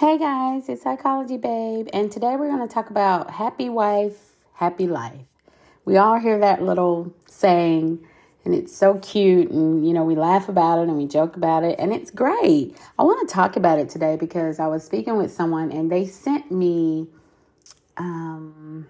[0.00, 4.86] Hey guys, it's Psychology Babe, and today we're going to talk about happy wife, happy
[4.86, 5.26] life.
[5.84, 8.02] We all hear that little saying,
[8.46, 11.64] and it's so cute, and you know, we laugh about it and we joke about
[11.64, 12.78] it, and it's great.
[12.98, 16.06] I want to talk about it today because I was speaking with someone and they
[16.06, 17.06] sent me
[17.98, 18.86] um,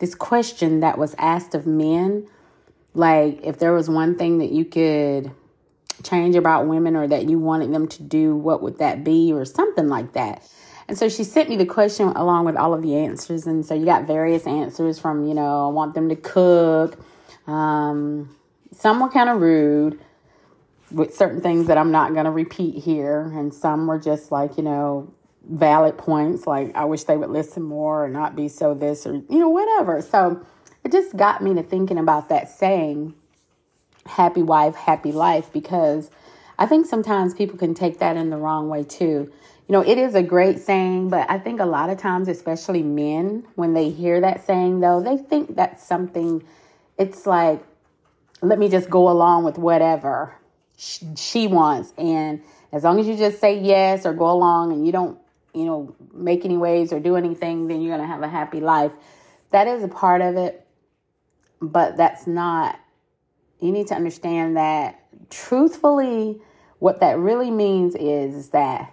[0.00, 2.26] this question that was asked of men.
[2.94, 5.30] Like, if there was one thing that you could
[6.02, 9.44] change about women or that you wanted them to do, what would that be, or
[9.44, 10.48] something like that.
[10.88, 13.46] And so she sent me the question along with all of the answers.
[13.46, 16.98] And so you got various answers from, you know, I want them to cook.
[17.46, 18.36] Um,
[18.72, 19.98] some were kind of rude
[20.90, 23.22] with certain things that I'm not going to repeat here.
[23.34, 25.12] And some were just like, you know,
[25.48, 29.14] valid points, like I wish they would listen more or not be so this or,
[29.14, 30.00] you know, whatever.
[30.02, 30.44] So
[30.84, 33.14] it just got me to thinking about that saying
[34.06, 36.10] happy wife, happy life because
[36.58, 39.32] I think sometimes people can take that in the wrong way too.
[39.66, 42.82] You know, it is a great saying, but I think a lot of times, especially
[42.82, 46.44] men, when they hear that saying, though, they think that's something,
[46.98, 47.64] it's like,
[48.42, 50.36] let me just go along with whatever
[50.76, 51.94] she wants.
[51.96, 55.18] And as long as you just say yes or go along and you don't,
[55.54, 58.60] you know, make any waves or do anything, then you're going to have a happy
[58.60, 58.92] life.
[59.50, 60.66] That is a part of it,
[61.62, 62.78] but that's not
[63.60, 66.40] you need to understand that truthfully,
[66.78, 68.92] what that really means is that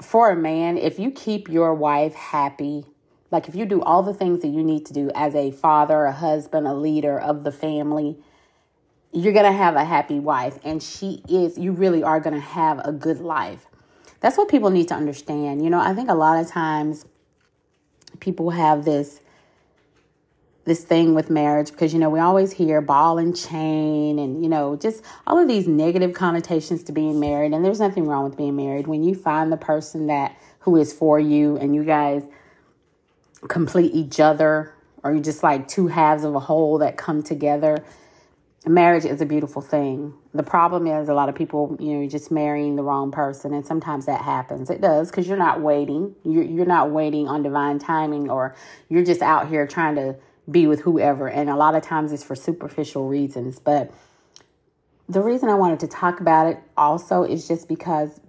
[0.00, 2.86] for a man, if you keep your wife happy,
[3.30, 6.04] like if you do all the things that you need to do as a father,
[6.04, 8.16] a husband, a leader of the family,
[9.12, 10.58] you're going to have a happy wife.
[10.64, 13.66] And she is, you really are going to have a good life.
[14.20, 15.62] That's what people need to understand.
[15.62, 17.04] You know, I think a lot of times
[18.20, 19.20] people have this
[20.68, 24.48] this thing with marriage because you know we always hear ball and chain and you
[24.48, 27.52] know just all of these negative connotations to being married.
[27.52, 28.86] And there's nothing wrong with being married.
[28.86, 32.22] When you find the person that who is for you and you guys
[33.48, 37.84] complete each other or you just like two halves of a whole that come together
[38.66, 40.12] marriage is a beautiful thing.
[40.34, 43.66] The problem is a lot of people you know just marrying the wrong person and
[43.66, 44.70] sometimes that happens.
[44.70, 46.14] It does because you're not waiting.
[46.24, 48.54] You're, you're not waiting on divine timing or
[48.88, 50.16] you're just out here trying to
[50.50, 51.28] be with whoever.
[51.28, 53.58] And a lot of times it's for superficial reasons.
[53.58, 53.92] But
[55.08, 58.20] the reason I wanted to talk about it also is just because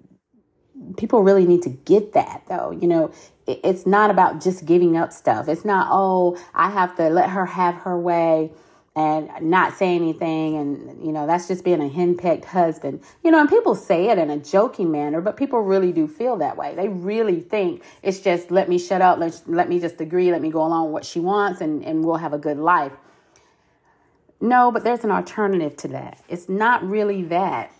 [0.98, 2.72] people really need to get that though.
[2.72, 3.12] You know,
[3.48, 5.48] it's not about just giving up stuff.
[5.48, 8.52] It's not, oh, I have to let her have her way
[8.96, 13.02] and not say anything and you know that's just being a henpecked husband.
[13.24, 16.38] You know and people say it in a joking manner but people really do feel
[16.38, 16.74] that way.
[16.76, 19.20] They really think it's just let me shut up.
[19.20, 20.32] Let, let me just agree.
[20.32, 22.94] Let me go along with what she wants and, and we'll have a good life.
[24.42, 26.22] No but there's an alternative to that.
[26.28, 27.72] It's not really that.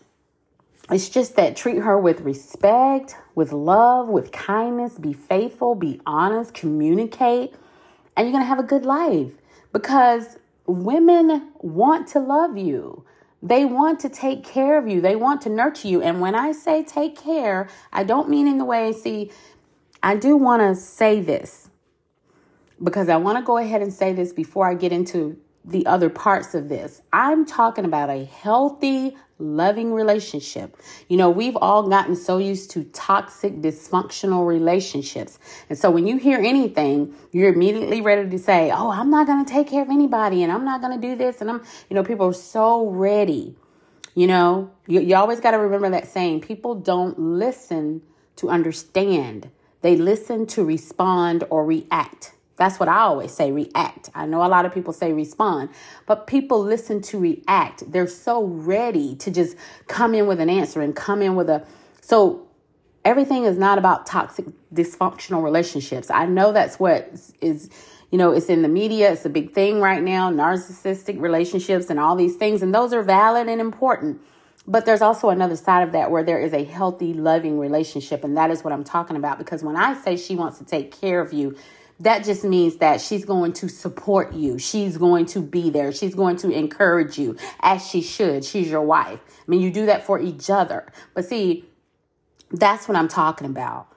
[0.92, 6.54] It's just that treat her with respect with love with kindness be faithful be honest
[6.54, 7.54] communicate
[8.16, 9.32] and you're going to have a good life.
[9.72, 10.38] Because
[10.70, 13.06] women want to love you.
[13.42, 15.02] They want to take care of you.
[15.02, 16.02] They want to nurture you.
[16.02, 19.32] And when I say take care, I don't mean in the way, see,
[20.04, 21.70] I do want to say this
[22.82, 26.10] because I want to go ahead and say this before I get into the other
[26.10, 27.02] parts of this.
[27.12, 30.78] I'm talking about a healthy, loving relationship.
[31.08, 35.40] You know, we've all gotten so used to toxic, dysfunctional relationships.
[35.70, 39.44] And so when you hear anything, you're immediately ready to say, Oh, I'm not going
[39.44, 41.42] to take care of anybody and I'm not going to do this.
[41.42, 43.56] And I'm, you know, people are so ready.
[44.14, 48.02] You know, you, you always got to remember that saying people don't listen
[48.36, 49.50] to understand,
[49.82, 52.34] they listen to respond or react.
[52.60, 54.10] That's what I always say react.
[54.14, 55.70] I know a lot of people say respond,
[56.06, 57.90] but people listen to react.
[57.90, 59.56] They're so ready to just
[59.88, 61.66] come in with an answer and come in with a.
[62.02, 62.48] So
[63.06, 66.12] everything is not about toxic, dysfunctional relationships.
[66.12, 67.10] I know that's what
[67.40, 67.70] is,
[68.12, 69.14] you know, it's in the media.
[69.14, 72.62] It's a big thing right now narcissistic relationships and all these things.
[72.62, 74.22] And those are valid and important.
[74.68, 78.26] But there's also another side of that where there is a healthy, loving relationship.
[78.26, 79.38] And that is what I'm talking about.
[79.38, 81.56] Because when I say she wants to take care of you,
[82.00, 84.58] that just means that she's going to support you.
[84.58, 85.92] She's going to be there.
[85.92, 88.46] She's going to encourage you as she should.
[88.46, 89.20] She's your wife.
[89.28, 90.92] I mean, you do that for each other.
[91.14, 91.66] But see,
[92.52, 93.88] that's what I'm talking about.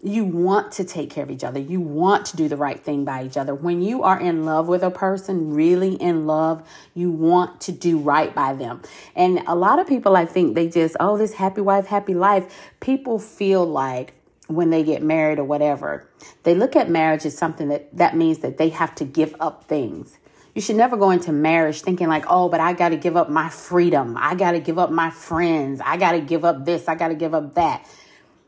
[0.00, 1.58] You want to take care of each other.
[1.58, 3.52] You want to do the right thing by each other.
[3.52, 7.98] When you are in love with a person, really in love, you want to do
[7.98, 8.82] right by them.
[9.16, 12.72] And a lot of people, I think, they just, oh, this happy wife, happy life.
[12.78, 14.14] People feel like,
[14.48, 16.08] when they get married or whatever.
[16.42, 19.64] They look at marriage as something that that means that they have to give up
[19.64, 20.18] things.
[20.54, 23.30] You should never go into marriage thinking like, "Oh, but I got to give up
[23.30, 24.16] my freedom.
[24.18, 25.80] I got to give up my friends.
[25.84, 26.88] I got to give up this.
[26.88, 27.86] I got to give up that."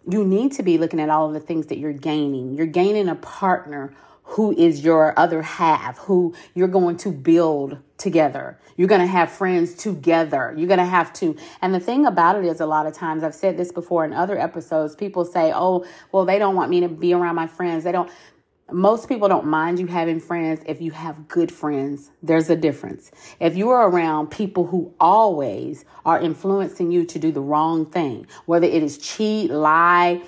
[0.08, 2.54] you need to be looking at all of the things that you're gaining.
[2.54, 3.94] You're gaining a partner
[4.30, 8.58] who is your other half, who you're going to build together.
[8.76, 10.54] You're going to have friends together.
[10.56, 11.36] You're going to have to.
[11.60, 14.12] And the thing about it is, a lot of times, I've said this before in
[14.12, 17.82] other episodes, people say, oh, well, they don't want me to be around my friends.
[17.82, 18.10] They don't.
[18.70, 22.12] Most people don't mind you having friends if you have good friends.
[22.22, 23.10] There's a difference.
[23.40, 28.28] If you are around people who always are influencing you to do the wrong thing,
[28.46, 30.22] whether it is cheat, lie,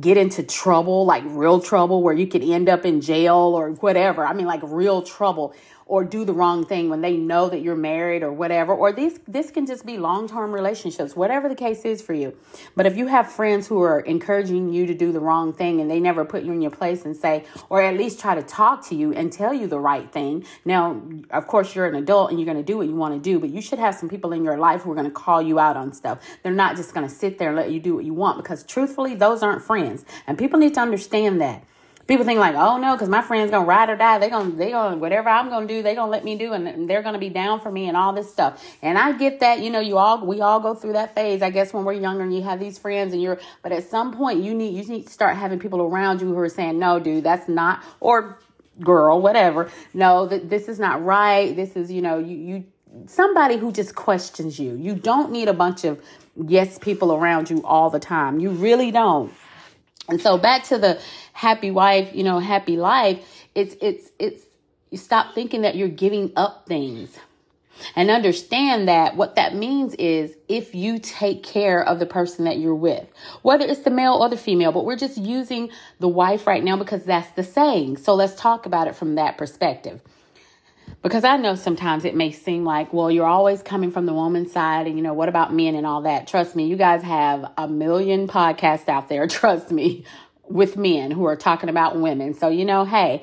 [0.00, 4.26] get into trouble, like real trouble, where you could end up in jail or whatever.
[4.26, 5.54] I mean, like real trouble
[5.88, 9.18] or do the wrong thing when they know that you're married or whatever or this
[9.26, 12.36] this can just be long-term relationships whatever the case is for you.
[12.76, 15.90] But if you have friends who are encouraging you to do the wrong thing and
[15.90, 18.86] they never put you in your place and say or at least try to talk
[18.88, 20.44] to you and tell you the right thing.
[20.64, 23.20] Now of course you're an adult and you're going to do what you want to
[23.20, 25.40] do but you should have some people in your life who are going to call
[25.40, 26.18] you out on stuff.
[26.42, 28.62] They're not just going to sit there and let you do what you want because
[28.62, 30.04] truthfully those aren't friends.
[30.26, 31.64] And people need to understand that
[32.08, 34.18] people think like, oh no, because my friend's gonna ride or die.
[34.18, 37.02] They're gonna they gonna whatever I'm gonna do, they gonna let me do, and they're
[37.02, 38.64] gonna be down for me and all this stuff.
[38.82, 41.42] And I get that, you know, you all we all go through that phase.
[41.42, 44.16] I guess when we're younger and you have these friends and you're, but at some
[44.16, 46.98] point you need you need to start having people around you who are saying, no,
[46.98, 48.38] dude, that's not or
[48.80, 49.70] girl, whatever.
[49.92, 51.54] No, that this is not right.
[51.54, 52.64] This is you know you you
[53.06, 54.74] somebody who just questions you.
[54.76, 56.02] You don't need a bunch of
[56.36, 58.40] yes people around you all the time.
[58.40, 59.30] You really don't.
[60.08, 61.00] And so back to the
[61.32, 63.24] happy wife, you know, happy life,
[63.54, 64.44] it's it's it's
[64.90, 67.18] you stop thinking that you're giving up things.
[67.94, 72.58] And understand that what that means is if you take care of the person that
[72.58, 73.06] you're with,
[73.42, 75.70] whether it's the male or the female, but we're just using
[76.00, 77.98] the wife right now because that's the saying.
[77.98, 80.00] So let's talk about it from that perspective.
[81.02, 84.52] Because I know sometimes it may seem like, well, you're always coming from the woman's
[84.52, 86.26] side, and you know, what about men and all that?
[86.26, 89.26] Trust me, you guys have a million podcasts out there.
[89.28, 90.04] Trust me
[90.48, 92.34] with men who are talking about women.
[92.34, 93.22] So, you know, hey,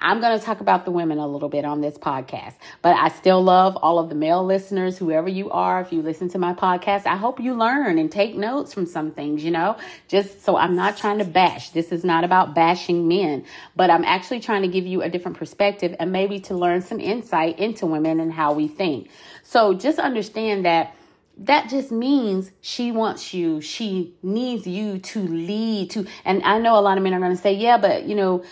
[0.00, 3.08] I'm going to talk about the women a little bit on this podcast, but I
[3.10, 5.82] still love all of the male listeners, whoever you are.
[5.82, 9.10] If you listen to my podcast, I hope you learn and take notes from some
[9.10, 9.76] things, you know,
[10.08, 11.70] just so I'm not trying to bash.
[11.70, 13.44] This is not about bashing men,
[13.76, 16.98] but I'm actually trying to give you a different perspective and maybe to learn some
[16.98, 19.10] insight into women and how we think.
[19.42, 20.94] So just understand that
[21.38, 26.78] that just means she wants you she needs you to lead to and i know
[26.78, 28.44] a lot of men are going to say yeah but you know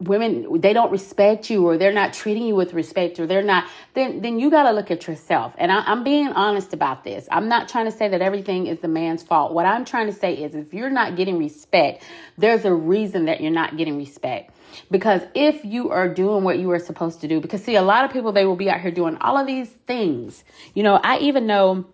[0.00, 3.64] women they don't respect you or they're not treating you with respect or they're not
[3.94, 5.54] then then you got to look at yourself.
[5.58, 7.26] And I, i'm being honest about this.
[7.30, 9.52] I'm not trying to say that everything is the man's fault.
[9.52, 12.04] What i'm trying to say is if you're not getting respect
[12.36, 14.52] there's a reason that you're not getting respect.
[14.90, 18.04] Because if you are doing what you are supposed to do, because see, a lot
[18.04, 20.44] of people, they will be out here doing all of these things.
[20.74, 21.86] You know, I even know,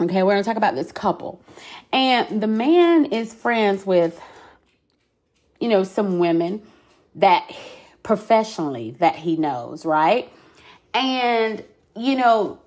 [0.00, 1.40] okay, we're to talk about this couple.
[1.92, 4.20] And the man is friends with,
[5.60, 6.62] you know, some women
[7.16, 7.50] that
[8.02, 10.32] professionally that he knows, right?
[10.94, 11.64] And,
[11.96, 12.60] you know,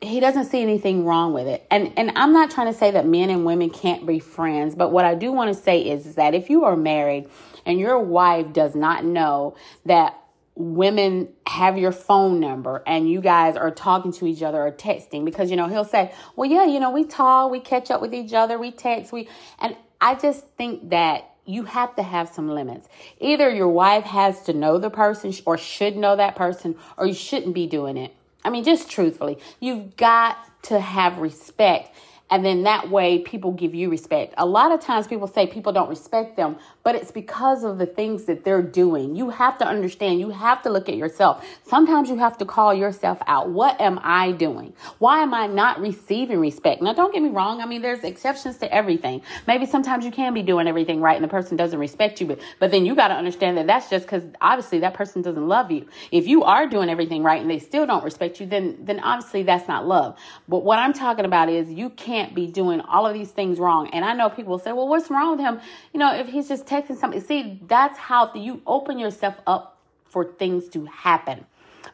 [0.00, 1.66] he doesn't see anything wrong with it.
[1.70, 4.90] And and I'm not trying to say that men and women can't be friends, but
[4.90, 7.28] what I do want to say is, is that if you are married
[7.64, 9.56] and your wife does not know
[9.86, 10.20] that
[10.56, 15.24] women have your phone number and you guys are talking to each other or texting
[15.24, 18.14] because you know he'll say well yeah you know we talk we catch up with
[18.14, 22.48] each other we text we and i just think that you have to have some
[22.48, 22.88] limits.
[23.20, 27.14] Either your wife has to know the person or should know that person, or you
[27.14, 28.14] shouldn't be doing it.
[28.44, 31.94] I mean, just truthfully, you've got to have respect
[32.30, 34.34] and then that way people give you respect.
[34.38, 37.86] A lot of times people say people don't respect them, but it's because of the
[37.86, 39.16] things that they're doing.
[39.16, 41.44] You have to understand, you have to look at yourself.
[41.66, 43.48] Sometimes you have to call yourself out.
[43.48, 44.74] What am I doing?
[44.98, 46.82] Why am I not receiving respect?
[46.82, 47.62] Now, don't get me wrong.
[47.62, 49.22] I mean, there's exceptions to everything.
[49.46, 52.38] Maybe sometimes you can be doing everything right and the person doesn't respect you, but,
[52.60, 55.70] but then you got to understand that that's just because obviously that person doesn't love
[55.70, 55.86] you.
[56.12, 59.42] If you are doing everything right and they still don't respect you, then, then obviously
[59.42, 60.18] that's not love.
[60.46, 63.88] But what I'm talking about is you can't be doing all of these things wrong.
[63.94, 65.60] And I know people say, well, what's wrong with him?
[65.94, 67.20] You know, if he's just texting something.
[67.20, 71.46] See, that's how you open yourself up for things to happen.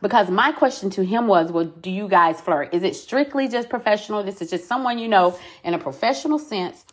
[0.03, 2.73] Because my question to him was, well, do you guys flirt?
[2.73, 4.23] Is it strictly just professional?
[4.23, 6.85] This is just someone you know in a professional sense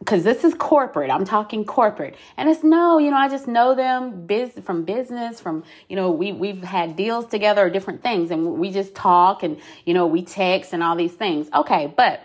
[0.00, 1.10] because this is corporate.
[1.10, 2.16] I'm talking corporate.
[2.36, 6.10] And it's no, you know, I just know them biz- from business, from, you know,
[6.10, 10.08] we, we've had deals together or different things and we just talk and, you know,
[10.08, 11.48] we text and all these things.
[11.54, 11.92] Okay.
[11.96, 12.20] But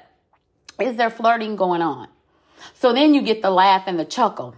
[0.82, 2.08] is there flirting going on?
[2.74, 4.56] So then you get the laugh and the chuckle.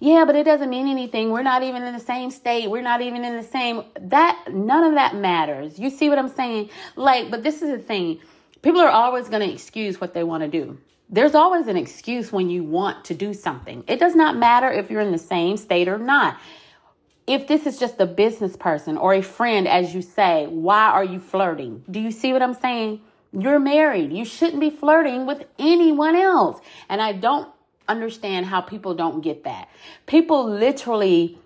[0.00, 1.30] Yeah, but it doesn't mean anything.
[1.30, 2.68] We're not even in the same state.
[2.68, 5.78] We're not even in the same that none of that matters.
[5.78, 6.70] You see what I'm saying?
[6.96, 8.20] Like, but this is the thing.
[8.62, 10.78] People are always going to excuse what they want to do
[11.10, 13.84] there's always an excuse when you want to do something.
[13.86, 16.38] It does not matter if you're in the same state or not.
[17.26, 21.04] If this is just a business person or a friend, as you say, why are
[21.04, 21.84] you flirting?
[21.90, 23.00] Do you see what I'm saying?
[23.36, 24.12] You're married.
[24.12, 26.60] You shouldn't be flirting with anyone else.
[26.88, 27.48] And I don't
[27.88, 29.68] understand how people don't get that.
[30.06, 31.38] People literally,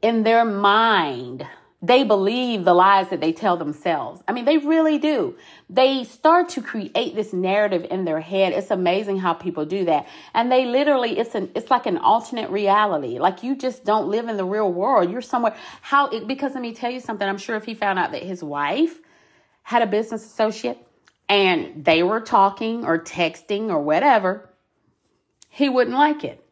[0.00, 1.46] in their mind,
[1.82, 4.22] they believe the lies that they tell themselves.
[4.26, 5.36] I mean, they really do.
[5.68, 8.54] They start to create this narrative in their head.
[8.54, 10.08] It's amazing how people do that.
[10.32, 13.18] And they literally, it's an, it's like an alternate reality.
[13.18, 15.10] Like you just don't live in the real world.
[15.10, 15.54] You're somewhere.
[15.82, 17.28] How it, because let me tell you something.
[17.28, 18.98] I'm sure if he found out that his wife
[19.62, 20.78] had a business associate
[21.28, 24.48] and they were talking or texting or whatever,
[25.48, 26.42] he wouldn't like it.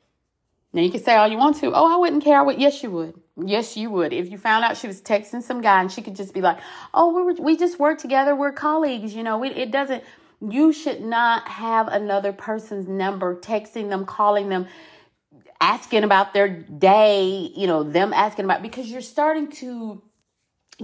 [0.72, 1.72] Now you can say all you want to.
[1.72, 2.38] Oh, I wouldn't care.
[2.38, 2.60] I would.
[2.60, 3.14] Yes, you would.
[3.36, 4.12] Yes, you would.
[4.12, 6.58] If you found out she was texting some guy and she could just be like,
[6.92, 8.34] "Oh, we were, we just work together.
[8.34, 10.02] We're colleagues." You know, we, it doesn't.
[10.40, 14.66] You should not have another person's number, texting them, calling them,
[15.60, 17.52] asking about their day.
[17.54, 20.02] You know, them asking about because you're starting to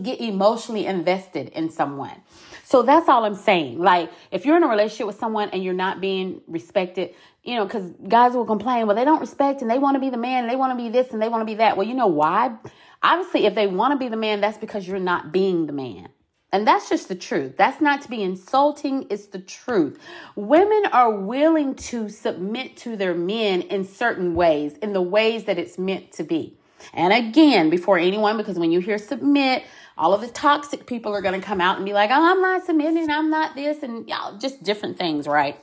[0.00, 2.22] get emotionally invested in someone.
[2.70, 3.80] So that's all I'm saying.
[3.80, 7.64] Like, if you're in a relationship with someone and you're not being respected, you know,
[7.64, 10.44] because guys will complain, well, they don't respect and they want to be the man
[10.44, 11.76] and they want to be this and they want to be that.
[11.76, 12.54] Well, you know why?
[13.02, 16.10] Obviously, if they want to be the man, that's because you're not being the man.
[16.52, 17.56] And that's just the truth.
[17.56, 19.98] That's not to be insulting, it's the truth.
[20.36, 25.58] Women are willing to submit to their men in certain ways, in the ways that
[25.58, 26.56] it's meant to be.
[26.94, 29.64] And again, before anyone, because when you hear submit,
[30.00, 32.40] all of the toxic people are going to come out and be like, oh, I'm
[32.40, 35.62] not submitting, I'm not this, and y'all, just different things, right?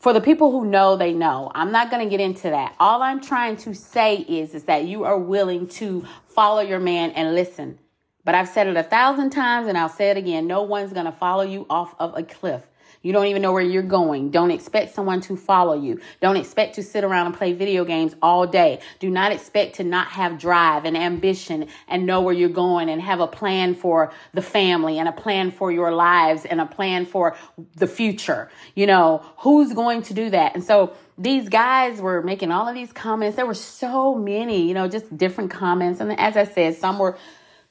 [0.00, 1.52] for the people who know they know.
[1.54, 2.74] I'm not going to get into that.
[2.80, 7.10] All i'm trying to say is is that you are willing to follow your man
[7.10, 7.78] and listen.
[8.24, 10.46] But i've said it a thousand times and i'll say it again.
[10.46, 12.62] No one's going to follow you off of a cliff
[13.02, 14.30] you don't even know where you're going.
[14.30, 16.00] Don't expect someone to follow you.
[16.20, 18.80] Don't expect to sit around and play video games all day.
[18.98, 23.00] Do not expect to not have drive and ambition and know where you're going and
[23.00, 27.06] have a plan for the family and a plan for your lives and a plan
[27.06, 27.36] for
[27.76, 28.50] the future.
[28.74, 30.54] You know, who's going to do that?
[30.54, 33.36] And so, these guys were making all of these comments.
[33.36, 36.00] There were so many, you know, just different comments.
[36.00, 37.18] And as I said, some were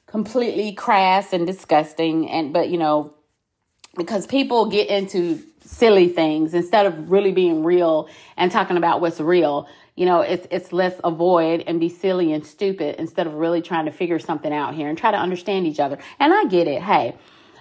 [0.06, 2.30] completely crass and disgusting.
[2.30, 3.12] And, but, you know,
[3.96, 9.20] because people get into silly things instead of really being real and talking about what's
[9.20, 9.68] real.
[9.94, 13.84] You know, it's it's less avoid and be silly and stupid instead of really trying
[13.86, 15.98] to figure something out here and try to understand each other.
[16.18, 16.82] And I get it.
[16.82, 17.16] Hey,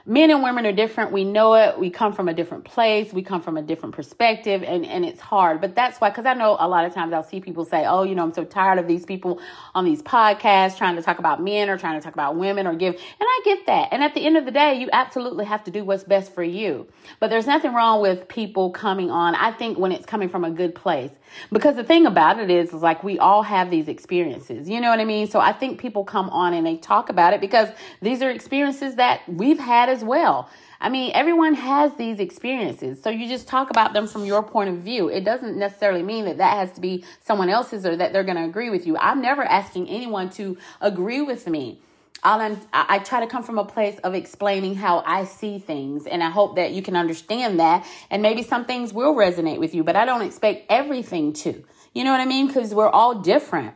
[0.09, 1.11] men and women are different.
[1.11, 1.77] We know it.
[1.77, 3.13] We come from a different place.
[3.13, 5.61] We come from a different perspective, and, and it's hard.
[5.61, 8.01] But that's why, because I know a lot of times I'll see people say, oh,
[8.01, 9.39] you know, I'm so tired of these people
[9.75, 12.73] on these podcasts trying to talk about men or trying to talk about women or
[12.73, 12.95] give.
[12.95, 13.89] And I get that.
[13.91, 16.43] And at the end of the day, you absolutely have to do what's best for
[16.43, 16.87] you.
[17.19, 20.49] But there's nothing wrong with people coming on, I think, when it's coming from a
[20.49, 21.11] good place.
[21.51, 24.69] Because the thing about it is, is like we all have these experiences.
[24.69, 25.27] You know what I mean?
[25.27, 27.69] So I think people come on and they talk about it because
[28.01, 30.49] these are experiences that we've had as well.
[30.81, 33.01] I mean, everyone has these experiences.
[33.03, 35.09] So you just talk about them from your point of view.
[35.09, 38.37] It doesn't necessarily mean that that has to be someone else's or that they're going
[38.37, 38.97] to agree with you.
[38.97, 41.81] I'm never asking anyone to agree with me.
[42.23, 46.05] All I'm, I try to come from a place of explaining how I see things,
[46.05, 47.85] and I hope that you can understand that.
[48.09, 51.63] And maybe some things will resonate with you, but I don't expect everything to.
[51.93, 52.47] You know what I mean?
[52.47, 53.75] Because we're all different.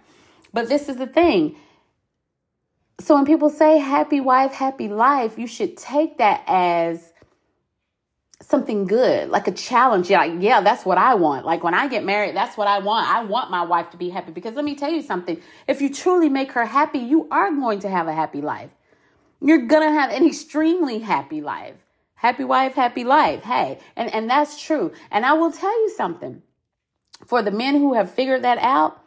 [0.51, 1.55] But this is the thing
[2.99, 7.12] so when people say happy wife, happy life, you should take that as
[8.45, 10.09] something good, like a challenge.
[10.09, 11.45] Yeah, like, yeah, that's what I want.
[11.45, 13.07] Like when I get married, that's what I want.
[13.07, 15.41] I want my wife to be happy because let me tell you something.
[15.67, 18.69] If you truly make her happy, you are going to have a happy life.
[19.41, 21.75] You're going to have an extremely happy life.
[22.15, 23.43] Happy wife, happy life.
[23.43, 24.93] Hey, and, and that's true.
[25.11, 26.41] And I will tell you something.
[27.25, 29.01] For the men who have figured that out,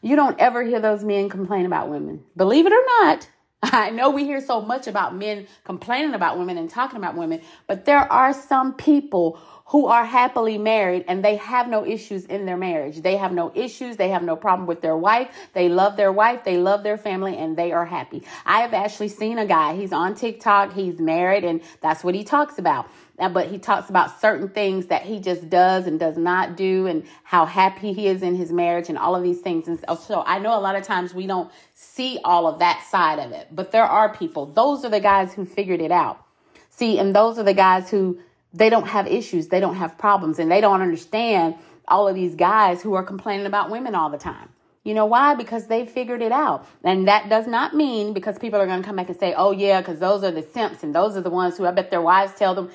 [0.00, 2.24] you don't ever hear those men complain about women.
[2.36, 3.28] Believe it or not,
[3.62, 7.42] I know we hear so much about men complaining about women and talking about women,
[7.68, 12.44] but there are some people who are happily married and they have no issues in
[12.44, 13.00] their marriage.
[13.00, 13.96] They have no issues.
[13.96, 15.28] They have no problem with their wife.
[15.54, 16.44] They love their wife.
[16.44, 18.24] They love their family and they are happy.
[18.44, 19.74] I have actually seen a guy.
[19.76, 20.74] He's on TikTok.
[20.74, 22.90] He's married and that's what he talks about.
[23.22, 26.86] Uh, but he talks about certain things that he just does and does not do
[26.86, 29.68] and how happy he is in his marriage and all of these things.
[29.68, 33.20] And so I know a lot of times we don't see all of that side
[33.20, 34.46] of it, but there are people.
[34.46, 36.24] Those are the guys who figured it out.
[36.70, 38.18] See, and those are the guys who
[38.52, 41.54] they don't have issues, they don't have problems, and they don't understand
[41.86, 44.48] all of these guys who are complaining about women all the time.
[44.84, 45.36] You know why?
[45.36, 46.66] Because they figured it out.
[46.82, 49.52] And that does not mean because people are going to come back and say, oh,
[49.52, 52.02] yeah, because those are the simps and those are the ones who I bet their
[52.02, 52.68] wives tell them.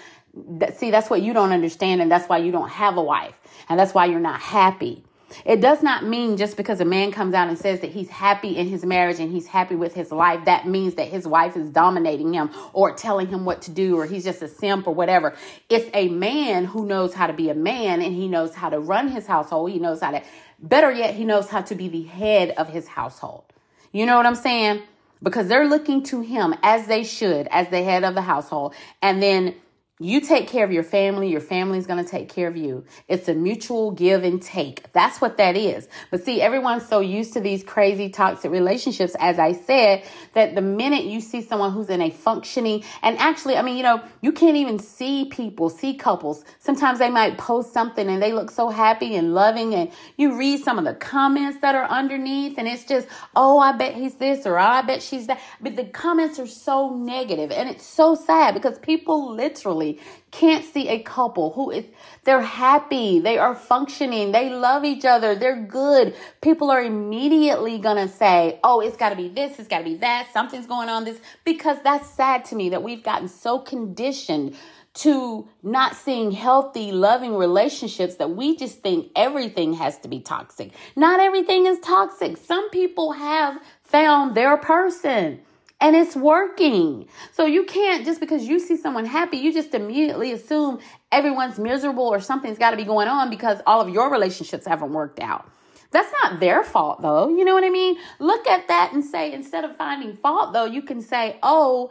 [0.75, 3.35] See, that's what you don't understand, and that's why you don't have a wife,
[3.69, 5.03] and that's why you're not happy.
[5.45, 8.55] It does not mean just because a man comes out and says that he's happy
[8.55, 11.69] in his marriage and he's happy with his life, that means that his wife is
[11.69, 15.35] dominating him or telling him what to do or he's just a simp or whatever.
[15.69, 18.79] It's a man who knows how to be a man and he knows how to
[18.79, 19.71] run his household.
[19.71, 20.23] He knows how to,
[20.59, 23.43] better yet, he knows how to be the head of his household.
[23.91, 24.83] You know what I'm saying?
[25.21, 28.75] Because they're looking to him as they should, as the head of the household.
[29.01, 29.55] And then
[29.99, 32.85] you take care of your family, your family's going to take care of you.
[33.07, 34.91] It's a mutual give and take.
[34.93, 35.87] That's what that is.
[36.11, 40.61] But see, everyone's so used to these crazy toxic relationships, as I said, that the
[40.61, 44.31] minute you see someone who's in a functioning, and actually, I mean, you know, you
[44.31, 46.43] can't even see people, see couples.
[46.59, 50.63] Sometimes they might post something and they look so happy and loving, and you read
[50.63, 54.45] some of the comments that are underneath, and it's just, oh, I bet he's this
[54.45, 55.39] or oh, I bet she's that.
[55.59, 59.86] But the comments are so negative, and it's so sad because people literally
[60.31, 61.85] can't see a couple who is
[62.23, 66.15] they're happy, they are functioning, they love each other, they're good.
[66.41, 69.95] People are immediately gonna say, "Oh, it's got to be this, it's got to be
[69.95, 74.55] that, something's going on this," because that's sad to me that we've gotten so conditioned
[74.93, 80.71] to not seeing healthy, loving relationships that we just think everything has to be toxic.
[80.95, 82.35] Not everything is toxic.
[82.37, 85.39] Some people have found their person
[85.79, 87.07] and it's working.
[87.33, 90.79] So you can't just because you see someone happy, you just immediately assume
[91.11, 94.91] everyone's miserable or something's got to be going on because all of your relationships haven't
[94.91, 95.49] worked out.
[95.91, 97.29] That's not their fault though.
[97.29, 97.97] You know what I mean?
[98.19, 101.89] Look at that and say instead of finding fault though, you can say, "Oh,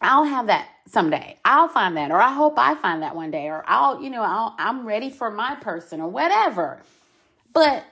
[0.00, 1.38] I'll have that someday.
[1.44, 4.22] I'll find that or I hope I find that one day or I'll, you know,
[4.22, 6.82] I'll, I'm ready for my person or whatever."
[7.52, 7.84] But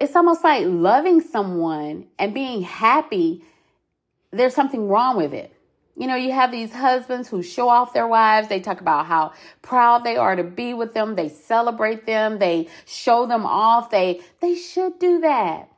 [0.00, 3.44] it's almost like loving someone and being happy,
[4.30, 5.52] there's something wrong with it.
[5.96, 8.48] You know, you have these husbands who show off their wives.
[8.48, 9.32] They talk about how
[9.62, 11.14] proud they are to be with them.
[11.14, 12.40] They celebrate them.
[12.40, 13.90] They show them off.
[13.90, 15.68] They they should do that.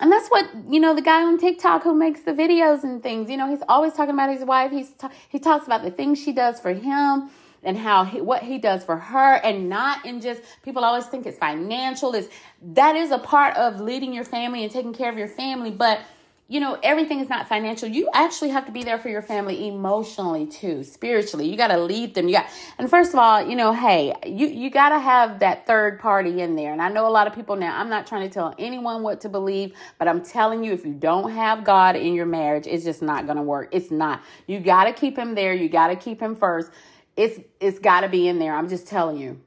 [0.00, 3.30] And that's what, you know, the guy on TikTok who makes the videos and things,
[3.30, 4.70] you know, he's always talking about his wife.
[4.70, 4.92] He's
[5.30, 7.30] he talks about the things she does for him
[7.64, 11.26] and how he, what he does for her and not in just people always think
[11.26, 12.28] it's financial is
[12.62, 16.00] that is a part of leading your family and taking care of your family but
[16.46, 17.88] you know everything is not financial.
[17.88, 21.48] You actually have to be there for your family emotionally too spiritually.
[21.48, 22.28] You got to lead them.
[22.28, 22.46] You got
[22.76, 26.42] and first of all you know hey you you got to have that third party
[26.42, 26.72] in there.
[26.72, 29.22] And i know a lot of people now i'm not trying to tell anyone what
[29.22, 32.84] to believe but i'm telling you if you don't have god in your marriage it's
[32.84, 33.70] just not going to work.
[33.72, 34.22] It's not.
[34.46, 35.54] You got to keep him there.
[35.54, 36.70] You got to keep him first
[37.16, 38.54] it's it's got to be in there.
[38.54, 39.40] I'm just telling you,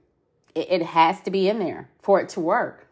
[0.56, 2.86] it, it has to be in there for it to work.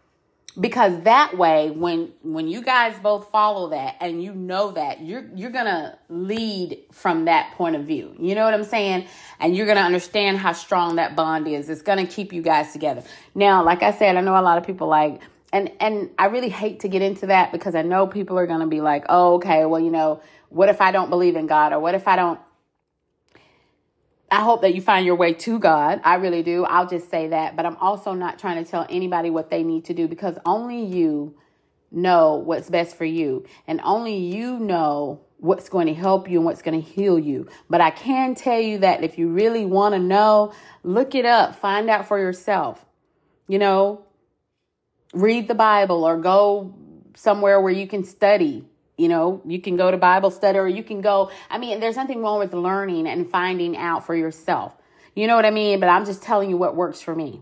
[0.58, 5.26] Because that way, when when you guys both follow that and you know that, you're
[5.36, 8.16] you're gonna lead from that point of view.
[8.18, 9.08] You know what I'm saying?
[9.40, 11.70] And you're gonna understand how strong that bond is.
[11.70, 13.04] It's gonna keep you guys together.
[13.34, 16.50] Now, like I said, I know a lot of people like and and I really
[16.50, 19.36] hate to get into that because I know people are going to be like, "Oh,
[19.36, 22.16] okay, well, you know, what if I don't believe in God or what if I
[22.16, 22.40] don't
[24.36, 26.02] I hope that you find your way to God.
[26.04, 26.66] I really do.
[26.66, 27.56] I'll just say that.
[27.56, 30.84] But I'm also not trying to tell anybody what they need to do because only
[30.84, 31.38] you
[31.90, 33.46] know what's best for you.
[33.66, 37.48] And only you know what's going to help you and what's going to heal you.
[37.70, 40.52] But I can tell you that if you really want to know,
[40.84, 42.86] look it up, find out for yourself.
[43.48, 44.04] You know,
[45.14, 46.76] read the Bible or go
[47.16, 50.84] somewhere where you can study you know, you can go to Bible study or you
[50.84, 51.32] can go.
[51.50, 54.74] I mean, there's nothing wrong with learning and finding out for yourself.
[55.16, 55.80] You know what I mean?
[55.80, 57.42] But I'm just telling you what works for me.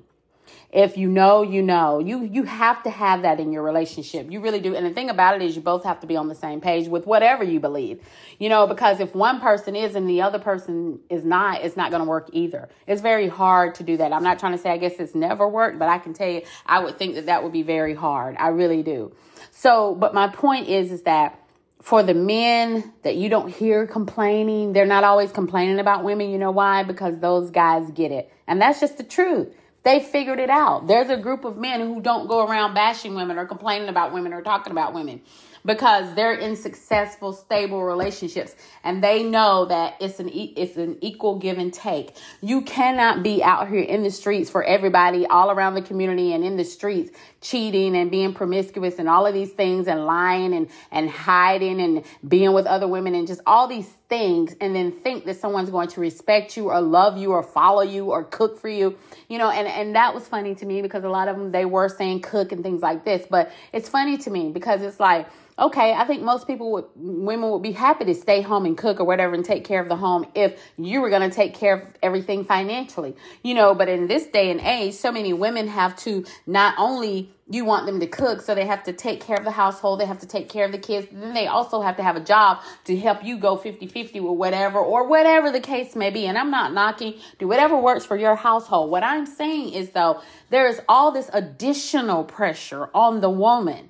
[0.72, 2.00] If you know, you know.
[2.00, 4.32] You you have to have that in your relationship.
[4.32, 4.76] You really do.
[4.76, 6.88] And the thing about it is you both have to be on the same page
[6.88, 8.02] with whatever you believe.
[8.40, 11.92] You know, because if one person is and the other person is not, it's not
[11.92, 12.70] going to work either.
[12.88, 14.12] It's very hard to do that.
[14.12, 16.42] I'm not trying to say I guess it's never worked, but I can tell you
[16.66, 18.36] I would think that that would be very hard.
[18.40, 19.14] I really do.
[19.52, 21.40] So, but my point is is that
[21.84, 26.30] for the men that you don't hear complaining, they're not always complaining about women.
[26.30, 26.84] You know why?
[26.84, 28.32] Because those guys get it.
[28.48, 29.50] And that's just the truth.
[29.84, 30.88] They figured it out.
[30.88, 34.32] There's a group of men who don't go around bashing women or complaining about women
[34.32, 35.22] or talking about women
[35.66, 41.38] because they're in successful, stable relationships and they know that it's an it's an equal
[41.38, 42.16] give and take.
[42.42, 46.44] You cannot be out here in the streets for everybody all around the community and
[46.44, 50.70] in the streets cheating and being promiscuous and all of these things and lying and
[50.92, 55.26] and hiding and being with other women and just all these things and then think
[55.26, 58.70] that someone's going to respect you or love you or follow you or cook for
[58.70, 58.96] you
[59.28, 61.66] you know and and that was funny to me because a lot of them they
[61.66, 65.28] were saying cook and things like this but it's funny to me because it's like
[65.60, 69.00] okay, I think most people would, women would be happy to stay home and cook
[69.00, 71.74] or whatever and take care of the home if you were going to take care
[71.74, 73.76] of everything financially, you know.
[73.76, 77.86] But in this day and age, so many women have to not only you want
[77.86, 80.28] them to cook, so they have to take care of the household, they have to
[80.28, 83.24] take care of the kids, then they also have to have a job to help
[83.24, 86.26] you go 50 50 or whatever, or whatever the case may be.
[86.26, 88.92] And I'm not knocking, do whatever works for your household.
[88.92, 93.90] What I'm saying is, though, there is all this additional pressure on the woman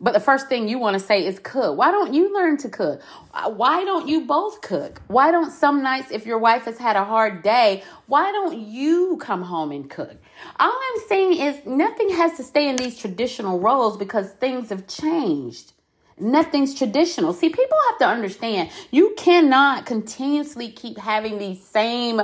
[0.00, 1.76] but the first thing you want to say is cook.
[1.76, 3.02] Why don't you learn to cook?
[3.32, 5.02] Why don't you both cook?
[5.08, 9.18] Why don't some nights, if your wife has had a hard day, why don't you
[9.20, 10.16] come home and cook?
[10.60, 14.86] All I'm saying is nothing has to stay in these traditional roles because things have
[14.86, 15.72] changed.
[16.20, 17.32] Nothing's traditional.
[17.32, 22.22] See, people have to understand you cannot continuously keep having these same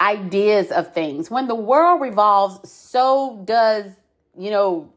[0.00, 1.30] ideas of things.
[1.30, 3.86] When the world revolves, so does,
[4.36, 4.90] you know,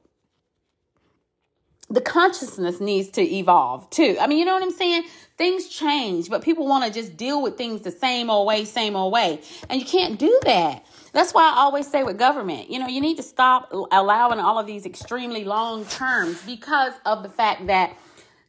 [1.95, 4.17] the consciousness needs to evolve too.
[4.19, 5.05] I mean, you know what I'm saying?
[5.37, 8.95] Things change, but people want to just deal with things the same old way, same
[8.95, 9.41] old way.
[9.69, 10.85] And you can't do that.
[11.13, 14.59] That's why I always say with government, you know, you need to stop allowing all
[14.59, 17.97] of these extremely long terms because of the fact that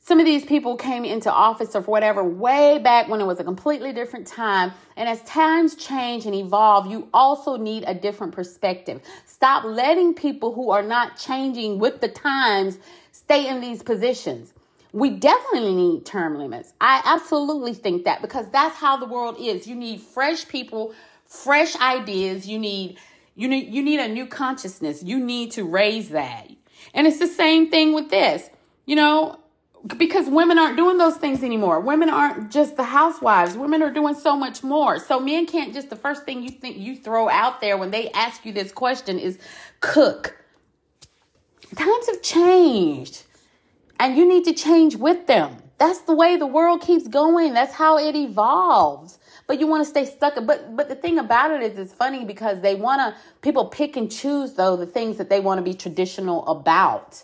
[0.00, 3.44] some of these people came into office or whatever way back when it was a
[3.44, 4.70] completely different time.
[4.96, 9.00] And as times change and evolve, you also need a different perspective.
[9.24, 12.78] Stop letting people who are not changing with the times
[13.26, 14.54] stay in these positions.
[14.92, 16.72] We definitely need term limits.
[16.80, 19.66] I absolutely think that because that's how the world is.
[19.66, 20.94] You need fresh people,
[21.26, 22.46] fresh ideas.
[22.46, 22.98] You need
[23.34, 25.02] you need you need a new consciousness.
[25.02, 26.48] You need to raise that.
[26.94, 28.48] And it's the same thing with this.
[28.86, 29.40] You know,
[29.96, 31.80] because women aren't doing those things anymore.
[31.80, 33.56] Women aren't just the housewives.
[33.56, 35.00] Women are doing so much more.
[35.00, 38.10] So men can't just the first thing you think you throw out there when they
[38.12, 39.38] ask you this question is
[39.80, 40.35] cook.
[41.74, 43.24] Times have changed.
[43.98, 45.56] And you need to change with them.
[45.78, 47.54] That's the way the world keeps going.
[47.54, 49.18] That's how it evolves.
[49.46, 50.34] But you want to stay stuck.
[50.46, 53.96] But but the thing about it is it's funny because they want to people pick
[53.96, 57.22] and choose though the things that they want to be traditional about.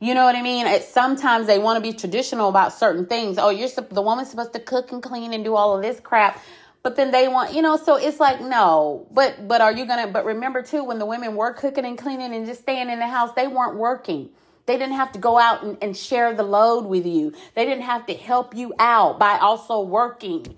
[0.00, 0.66] You know what I mean?
[0.66, 3.38] It, sometimes they want to be traditional about certain things.
[3.38, 6.42] Oh, you're the woman's supposed to cook and clean and do all of this crap.
[6.84, 9.06] But then they want, you know, so it's like no.
[9.10, 10.06] But but are you gonna?
[10.06, 13.06] But remember too, when the women were cooking and cleaning and just staying in the
[13.06, 14.28] house, they weren't working.
[14.66, 17.32] They didn't have to go out and, and share the load with you.
[17.54, 20.56] They didn't have to help you out by also working.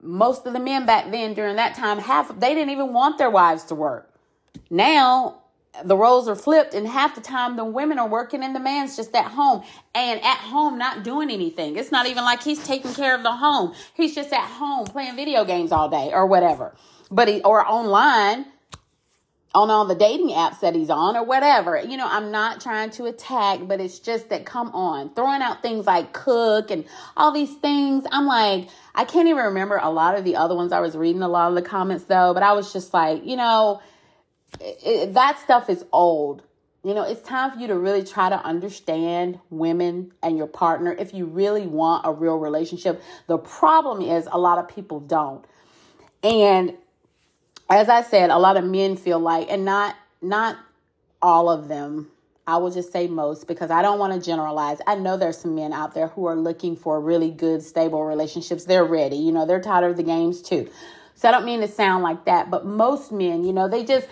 [0.00, 3.30] Most of the men back then during that time, half they didn't even want their
[3.30, 4.10] wives to work.
[4.70, 5.41] Now
[5.84, 8.96] the roles are flipped and half the time the women are working and the man's
[8.96, 11.76] just at home and at home not doing anything.
[11.76, 13.74] It's not even like he's taking care of the home.
[13.94, 16.74] He's just at home playing video games all day or whatever.
[17.10, 18.46] But he or online
[19.54, 21.80] on all the dating apps that he's on or whatever.
[21.80, 25.62] You know i'm not trying to attack but it's just that come on throwing out
[25.62, 26.84] things like cook and
[27.16, 28.04] all these things.
[28.12, 31.22] I'm like i can't even remember a lot of the other ones i was reading
[31.22, 33.80] a lot of the comments though but i was just like you know
[34.60, 36.42] it, that stuff is old.
[36.84, 40.92] You know, it's time for you to really try to understand women and your partner
[40.98, 43.00] if you really want a real relationship.
[43.28, 45.44] The problem is a lot of people don't.
[46.24, 46.74] And
[47.70, 50.56] as I said, a lot of men feel like and not not
[51.20, 52.08] all of them.
[52.44, 54.78] I will just say most because I don't want to generalize.
[54.88, 58.64] I know there's some men out there who are looking for really good, stable relationships.
[58.64, 59.16] They're ready.
[59.16, 60.68] You know, they're tired of the games too.
[61.14, 64.08] So I don't mean to sound like that, but most men, you know, they just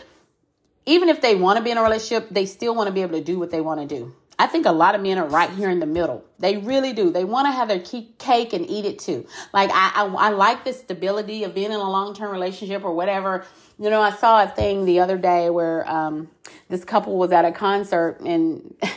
[0.87, 3.19] even if they want to be in a relationship, they still want to be able
[3.19, 4.15] to do what they want to do.
[4.41, 6.25] I think a lot of men are right here in the middle.
[6.39, 7.11] They really do.
[7.11, 9.27] They want to have their cake and eat it too.
[9.53, 12.95] Like I, I, I like the stability of being in a long term relationship or
[12.95, 13.45] whatever.
[13.79, 16.31] You know, I saw a thing the other day where um,
[16.71, 18.75] this couple was at a concert and.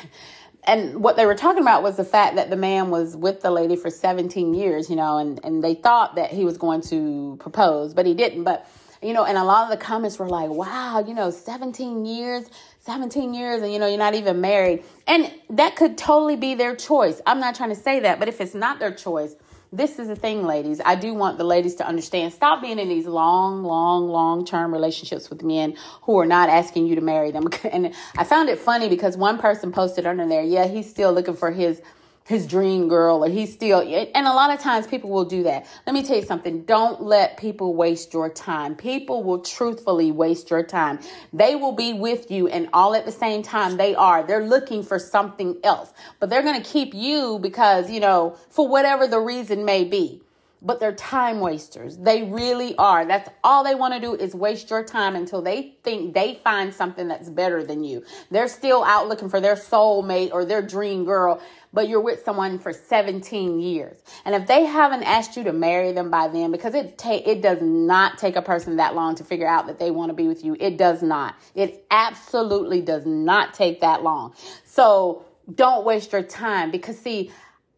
[0.65, 3.51] and what they were talking about was the fact that the man was with the
[3.51, 7.35] lady for 17 years, you know, and, and they thought that he was going to
[7.41, 8.45] propose, but he didn't.
[8.45, 8.65] But
[9.03, 12.45] you know, and a lot of the comments were like, wow, you know, 17 years,
[12.79, 14.83] 17 years, and you know, you're not even married.
[15.07, 17.21] And that could totally be their choice.
[17.25, 19.35] I'm not trying to say that, but if it's not their choice,
[19.73, 20.79] this is the thing, ladies.
[20.85, 22.31] I do want the ladies to understand.
[22.31, 26.85] Stop being in these long, long, long term relationships with men who are not asking
[26.85, 27.47] you to marry them.
[27.63, 31.35] And I found it funny because one person posted under there, yeah, he's still looking
[31.35, 31.81] for his
[32.25, 35.67] his dream girl or he's still and a lot of times people will do that.
[35.85, 36.63] Let me tell you something.
[36.63, 38.75] Don't let people waste your time.
[38.75, 40.99] People will truthfully waste your time.
[41.33, 44.23] They will be with you and all at the same time they are.
[44.23, 48.67] They're looking for something else but they're going to keep you because you know for
[48.67, 50.22] whatever the reason may be
[50.63, 51.97] but they're time wasters.
[51.97, 53.05] They really are.
[53.05, 56.73] That's all they want to do is waste your time until they think they find
[56.73, 58.03] something that's better than you.
[58.31, 61.41] They're still out looking for their soulmate or their dream girl,
[61.73, 63.97] but you're with someone for 17 years.
[64.23, 67.41] And if they haven't asked you to marry them by then, because it ta- it
[67.41, 70.27] does not take a person that long to figure out that they want to be
[70.27, 70.55] with you.
[70.59, 71.35] It does not.
[71.55, 74.33] It absolutely does not take that long.
[74.63, 77.31] So don't waste your time because see,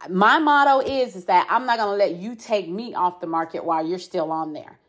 [0.10, 3.28] my motto is is that I'm not going to let you take me off the
[3.28, 4.80] market while you're still on there.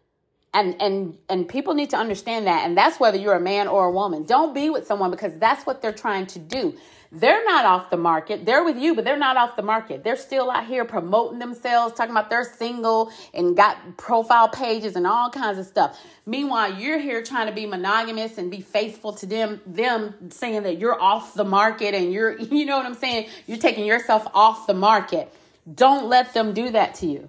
[0.54, 3.86] And and and people need to understand that and that's whether you're a man or
[3.86, 4.24] a woman.
[4.24, 6.74] Don't be with someone because that's what they're trying to do.
[7.12, 8.44] They're not off the market.
[8.44, 10.02] They're with you, but they're not off the market.
[10.02, 15.06] They're still out here promoting themselves, talking about they're single and got profile pages and
[15.06, 15.98] all kinds of stuff.
[16.26, 20.78] Meanwhile, you're here trying to be monogamous and be faithful to them, them saying that
[20.78, 23.28] you're off the market and you're, you know what I'm saying?
[23.46, 25.32] You're taking yourself off the market.
[25.72, 27.28] Don't let them do that to you.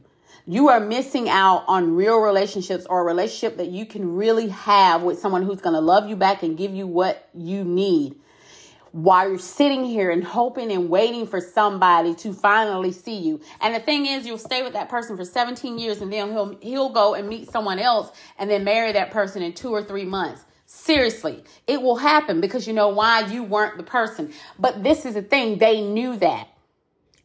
[0.50, 5.04] You are missing out on real relationships or a relationship that you can really have
[5.04, 8.16] with someone who's going to love you back and give you what you need
[8.98, 13.40] while you're sitting here and hoping and waiting for somebody to finally see you.
[13.62, 16.58] And the thing is, you'll stay with that person for 17 years and then he'll
[16.62, 20.04] he'll go and meet someone else and then marry that person in 2 or 3
[20.06, 20.42] months.
[20.66, 24.34] Seriously, it will happen because you know why you weren't the person.
[24.58, 26.48] But this is the thing, they knew that.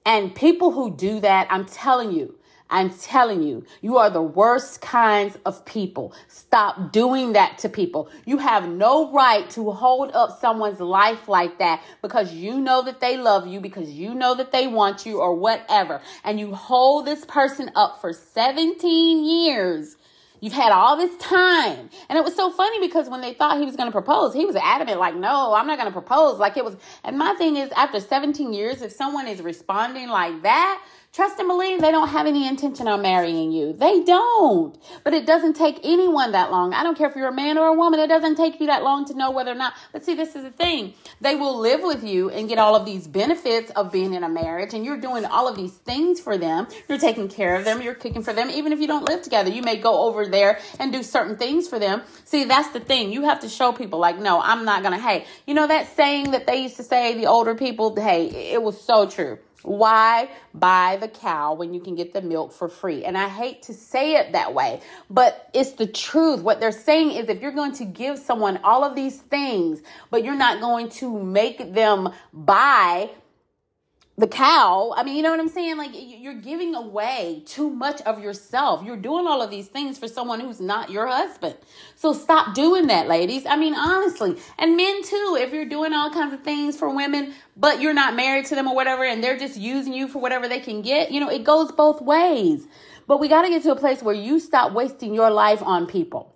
[0.05, 2.35] And people who do that, I'm telling you,
[2.71, 6.15] I'm telling you, you are the worst kinds of people.
[6.29, 8.09] Stop doing that to people.
[8.25, 13.01] You have no right to hold up someone's life like that because you know that
[13.01, 16.01] they love you, because you know that they want you, or whatever.
[16.25, 19.97] And you hold this person up for 17 years.
[20.43, 21.89] You've had all this time.
[22.09, 24.45] And it was so funny because when they thought he was going to propose, he
[24.45, 26.41] was adamant, like, no, I'm not going to propose.
[26.41, 26.77] Like it was.
[27.05, 31.47] And my thing is, after 17 years, if someone is responding like that, Trust and
[31.47, 33.75] believe they don't have any intention on marrying you.
[33.75, 34.79] They don't.
[35.05, 36.73] But it doesn't take anyone that long.
[36.73, 38.01] I don't care if you're a man or a woman.
[38.01, 39.75] It doesn't take you that long to know whether or not.
[39.93, 40.95] But see, this is the thing.
[41.21, 44.29] They will live with you and get all of these benefits of being in a
[44.31, 46.67] marriage and you're doing all of these things for them.
[46.89, 47.83] You're taking care of them.
[47.83, 48.49] You're cooking for them.
[48.49, 51.69] Even if you don't live together, you may go over there and do certain things
[51.69, 52.01] for them.
[52.25, 53.13] See, that's the thing.
[53.13, 55.95] You have to show people like, no, I'm not going to, hey, you know that
[55.95, 60.29] saying that they used to say, the older people, hey, it was so true why
[60.55, 63.05] buy the cow when you can get the milk for free?
[63.05, 66.41] And I hate to say it that way, but it's the truth.
[66.43, 70.25] What they're saying is if you're going to give someone all of these things, but
[70.25, 73.11] you're not going to make them buy
[74.19, 74.93] the cow.
[74.95, 75.79] I mean, you know what I'm saying?
[75.79, 78.85] Like you're giving away too much of yourself.
[78.85, 81.57] You're doing all of these things for someone who's not your husband.
[81.97, 83.47] So stop doing that, ladies.
[83.47, 84.37] I mean, honestly.
[84.59, 88.15] And men too, if you're doing all kinds of things for women, but you're not
[88.15, 91.11] married to them or whatever, and they're just using you for whatever they can get,
[91.11, 92.67] you know, it goes both ways.
[93.07, 95.87] But we got to get to a place where you stop wasting your life on
[95.87, 96.35] people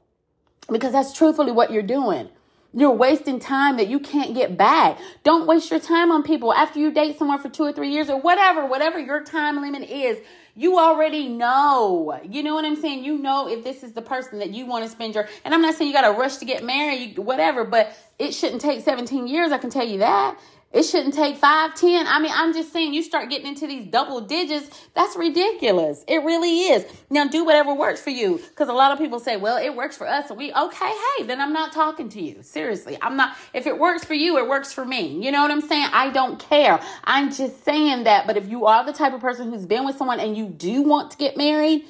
[0.71, 2.31] because that's truthfully what you're doing.
[2.77, 4.99] You're wasting time that you can't get back.
[5.25, 8.11] Don't waste your time on people after you date someone for two or three years
[8.11, 10.19] or whatever, whatever your time limit is.
[10.55, 12.21] You already know.
[12.23, 13.03] You know what I'm saying?
[13.03, 15.63] You know if this is the person that you want to spend your, and I'm
[15.63, 19.27] not saying you got to rush to get married, whatever, but it shouldn't take 17
[19.27, 19.53] years.
[19.53, 20.39] I can tell you that.
[20.77, 22.07] It shouldn't take five, ten.
[22.07, 24.89] I mean, I'm just saying you start getting into these double digits.
[24.93, 26.05] That's ridiculous.
[26.07, 26.85] It really is.
[27.09, 28.37] Now do whatever works for you.
[28.37, 30.31] Because a lot of people say, well, it works for us.
[30.31, 32.43] We, okay, hey, then I'm not talking to you.
[32.43, 32.99] Seriously.
[33.01, 35.19] I'm not, if it works for you, it works for me.
[35.25, 35.89] You know what I'm saying?
[35.95, 36.79] I don't care.
[37.05, 38.27] I'm just saying that.
[38.27, 40.83] But if you are the type of person who's been with someone and you do
[40.83, 41.87] want to get married,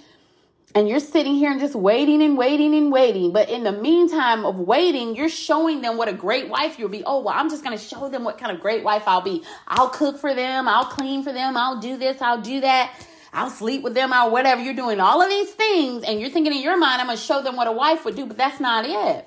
[0.77, 3.33] and you're sitting here and just waiting and waiting and waiting.
[3.33, 7.03] But in the meantime of waiting, you're showing them what a great wife you'll be.
[7.03, 9.43] Oh, well, I'm just going to show them what kind of great wife I'll be.
[9.67, 10.69] I'll cook for them.
[10.69, 11.57] I'll clean for them.
[11.57, 12.21] I'll do this.
[12.21, 12.93] I'll do that.
[13.33, 14.13] I'll sleep with them.
[14.13, 14.61] I'll whatever.
[14.61, 17.25] You're doing all of these things and you're thinking in your mind, I'm going to
[17.25, 18.27] show them what a wife would do.
[18.27, 19.27] But that's not it.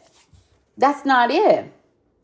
[0.78, 1.74] That's not it.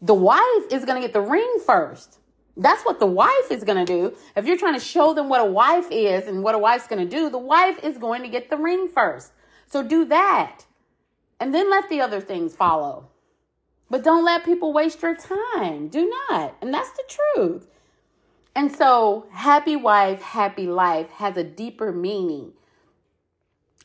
[0.04, 2.20] The wife is going to get the ring first.
[2.58, 4.15] That's what the wife is going to do.
[4.36, 7.08] If you're trying to show them what a wife is and what a wife's going
[7.08, 9.34] to do, the wife is going to get the ring first.
[9.68, 10.65] So do that.
[11.39, 13.10] And then let the other things follow.
[13.89, 15.89] But don't let people waste your time.
[15.89, 16.56] Do not.
[16.62, 17.68] And that's the truth.
[18.56, 22.54] And so, happy wife, happy life has a deeper meaning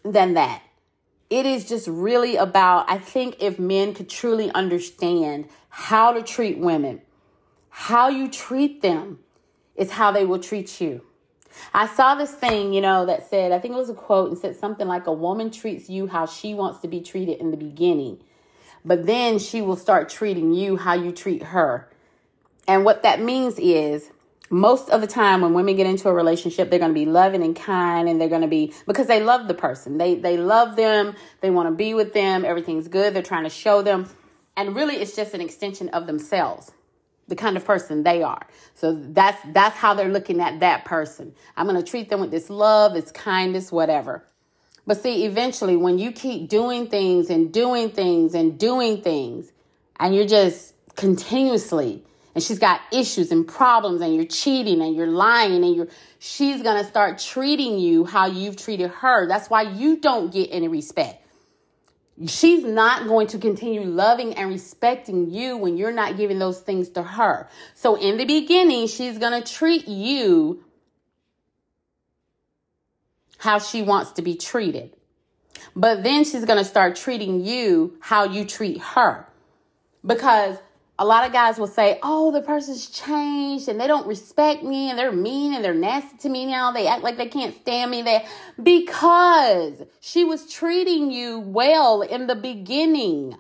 [0.04, 0.62] than that.
[1.28, 6.58] It is just really about, I think, if men could truly understand how to treat
[6.58, 7.02] women
[7.70, 9.18] how you treat them
[9.76, 11.02] is how they will treat you.
[11.72, 14.38] I saw this thing, you know, that said, I think it was a quote and
[14.38, 17.56] said something like a woman treats you how she wants to be treated in the
[17.56, 18.22] beginning,
[18.84, 21.88] but then she will start treating you how you treat her.
[22.68, 24.10] And what that means is
[24.48, 27.42] most of the time when women get into a relationship they're going to be loving
[27.42, 29.96] and kind and they're going to be because they love the person.
[29.96, 31.14] They they love them.
[31.40, 32.44] They want to be with them.
[32.44, 33.14] Everything's good.
[33.14, 34.08] They're trying to show them.
[34.56, 36.72] And really it's just an extension of themselves
[37.30, 38.46] the kind of person they are.
[38.74, 41.34] So that's that's how they're looking at that person.
[41.56, 44.24] I'm going to treat them with this love this kindness whatever.
[44.86, 49.50] But see eventually when you keep doing things and doing things and doing things
[49.98, 55.06] and you're just continuously and she's got issues and problems and you're cheating and you're
[55.06, 55.88] lying and you're
[56.18, 59.28] she's going to start treating you how you've treated her.
[59.28, 61.24] That's why you don't get any respect
[62.26, 66.90] she's not going to continue loving and respecting you when you're not giving those things
[66.90, 67.48] to her.
[67.74, 70.64] So in the beginning she's going to treat you
[73.38, 74.94] how she wants to be treated.
[75.74, 79.26] But then she's going to start treating you how you treat her.
[80.04, 80.58] Because
[81.00, 84.90] a lot of guys will say, "Oh, the person's changed and they don't respect me
[84.90, 86.70] and they're mean and they're nasty to me now.
[86.70, 88.22] They act like they can't stand me." There
[88.62, 93.34] because she was treating you well in the beginning.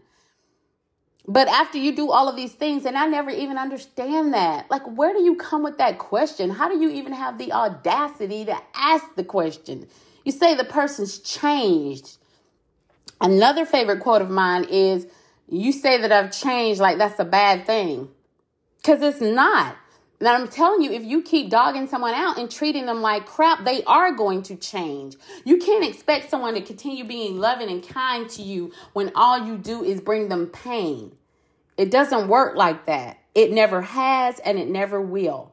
[1.28, 4.70] But after you do all of these things, and I never even understand that.
[4.70, 6.48] Like, where do you come with that question?
[6.48, 9.86] How do you even have the audacity to ask the question?
[10.24, 12.16] You say the person's changed.
[13.20, 15.06] Another favorite quote of mine is
[15.50, 18.08] you say that I've changed like that's a bad thing.
[18.76, 19.76] Because it's not.
[20.20, 23.64] And I'm telling you, if you keep dogging someone out and treating them like crap,
[23.64, 25.16] they are going to change.
[25.44, 29.56] You can't expect someone to continue being loving and kind to you when all you
[29.56, 31.12] do is bring them pain.
[31.78, 33.18] It doesn't work like that.
[33.34, 35.52] It never has and it never will.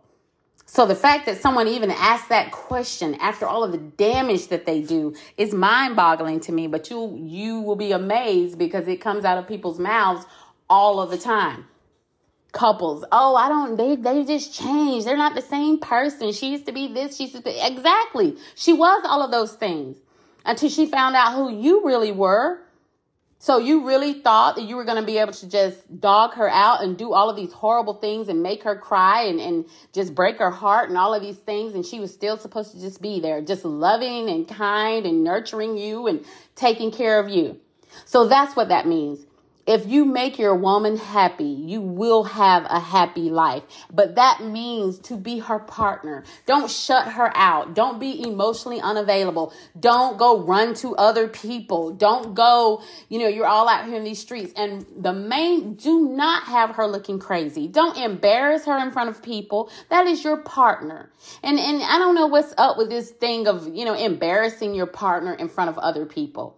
[0.70, 4.66] So the fact that someone even asked that question after all of the damage that
[4.66, 9.24] they do is mind-boggling to me, but you you will be amazed because it comes
[9.24, 10.26] out of people's mouths
[10.70, 11.66] all of the time.
[12.52, 15.08] Couples, oh, I don't they they just changed.
[15.08, 16.34] They're not the same person.
[16.34, 18.36] She used to be this, she used to be exactly.
[18.56, 19.96] She was all of those things
[20.46, 22.60] until she found out who you really were
[23.40, 26.50] so you really thought that you were going to be able to just dog her
[26.50, 30.16] out and do all of these horrible things and make her cry and, and just
[30.16, 31.76] break her heart and all of these things.
[31.76, 35.78] And she was still supposed to just be there, just loving and kind and nurturing
[35.78, 37.60] you and taking care of you.
[38.06, 39.27] So that's what that means.
[39.68, 43.64] If you make your woman happy, you will have a happy life.
[43.94, 46.24] But that means to be her partner.
[46.46, 47.76] Don't shut her out.
[47.76, 49.54] Don't be emotionally unavailable.
[49.78, 51.92] Don't go run to other people.
[51.92, 54.54] Don't go, you know, you're all out here in these streets.
[54.56, 57.68] And the main, do not have her looking crazy.
[57.68, 59.70] Don't embarrass her in front of people.
[59.90, 61.12] That is your partner.
[61.44, 64.86] And, and I don't know what's up with this thing of, you know, embarrassing your
[64.86, 66.58] partner in front of other people.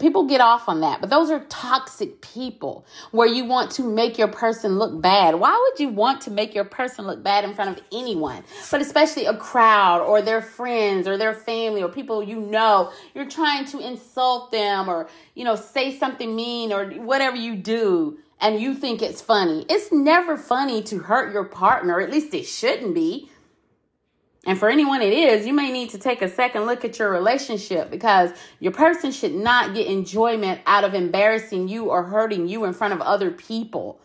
[0.00, 4.18] People get off on that, but those are toxic people where you want to make
[4.18, 5.36] your person look bad.
[5.36, 8.80] Why would you want to make your person look bad in front of anyone, but
[8.80, 12.90] especially a crowd or their friends or their family or people you know?
[13.14, 18.18] You're trying to insult them or, you know, say something mean or whatever you do
[18.40, 19.66] and you think it's funny.
[19.68, 23.30] It's never funny to hurt your partner, at least it shouldn't be.
[24.46, 27.10] And for anyone it is, you may need to take a second look at your
[27.10, 28.30] relationship because
[28.60, 32.94] your person should not get enjoyment out of embarrassing you or hurting you in front
[32.94, 33.98] of other people.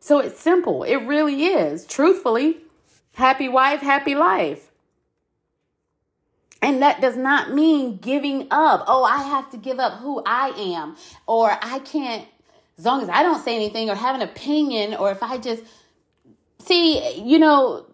[0.00, 0.82] So it's simple.
[0.82, 1.84] It really is.
[1.84, 2.56] Truthfully,
[3.12, 4.70] happy wife, happy life.
[6.62, 8.84] And that does not mean giving up.
[8.86, 12.26] Oh, I have to give up who I am, or I can't,
[12.78, 15.62] as long as I don't say anything or have an opinion, or if I just
[16.58, 17.86] see, you know,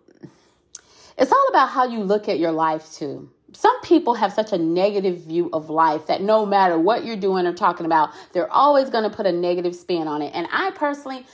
[1.18, 3.31] it's all about how you look at your life, too.
[3.52, 7.46] Some people have such a negative view of life that no matter what you're doing
[7.46, 10.33] or talking about, they're always going to put a negative spin on it.
[10.35, 11.24] And I personally,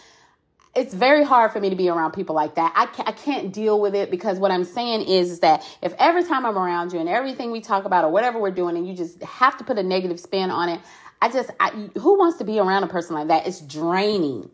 [0.75, 2.73] it's very hard for me to be around people like that.
[2.77, 5.95] I can't, I can't deal with it because what I'm saying is, is that if
[5.99, 8.87] every time I'm around you and everything we talk about or whatever we're doing and
[8.87, 10.81] you just have to put a negative spin on it,
[11.21, 13.47] I just, I, who wants to be around a person like that?
[13.47, 14.51] It's draining.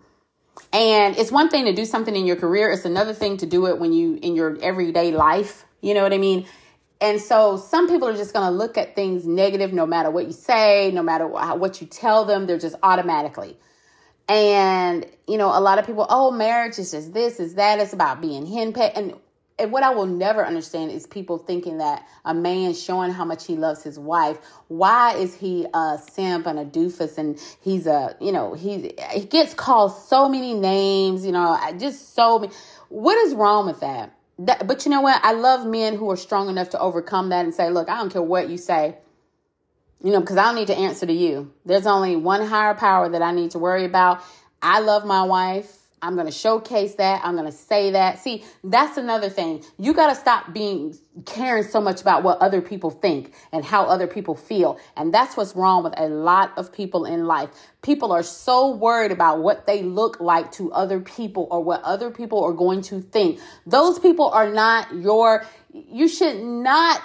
[0.72, 3.66] And it's one thing to do something in your career, it's another thing to do
[3.66, 5.64] it when you in your everyday life.
[5.80, 6.46] You know what I mean?
[7.00, 10.26] And so some people are just going to look at things negative no matter what
[10.26, 13.56] you say, no matter what you tell them, they're just automatically.
[14.28, 17.92] And, you know, a lot of people, oh, marriage is just this, is that, it's
[17.92, 18.96] about being henpecked.
[18.96, 19.14] And
[19.58, 23.46] and what I will never understand is people thinking that a man showing how much
[23.46, 24.38] he loves his wife,
[24.68, 29.24] why is he a simp and a doofus and he's a, you know, he's he
[29.24, 32.52] gets called so many names, you know, just so many.
[32.88, 34.14] What is wrong with that?
[34.40, 34.66] that?
[34.66, 35.20] But you know what?
[35.24, 38.12] I love men who are strong enough to overcome that and say, look, I don't
[38.12, 38.96] care what you say.
[40.02, 41.52] You know, because I don't need to answer to you.
[41.66, 44.22] There's only one higher power that I need to worry about.
[44.62, 45.77] I love my wife.
[46.02, 47.20] I'm going to showcase that.
[47.24, 48.18] I'm going to say that.
[48.18, 49.64] See, that's another thing.
[49.78, 50.96] You got to stop being
[51.26, 54.78] caring so much about what other people think and how other people feel.
[54.96, 57.50] And that's what's wrong with a lot of people in life.
[57.82, 62.10] People are so worried about what they look like to other people or what other
[62.10, 63.40] people are going to think.
[63.66, 67.02] Those people are not your, you should not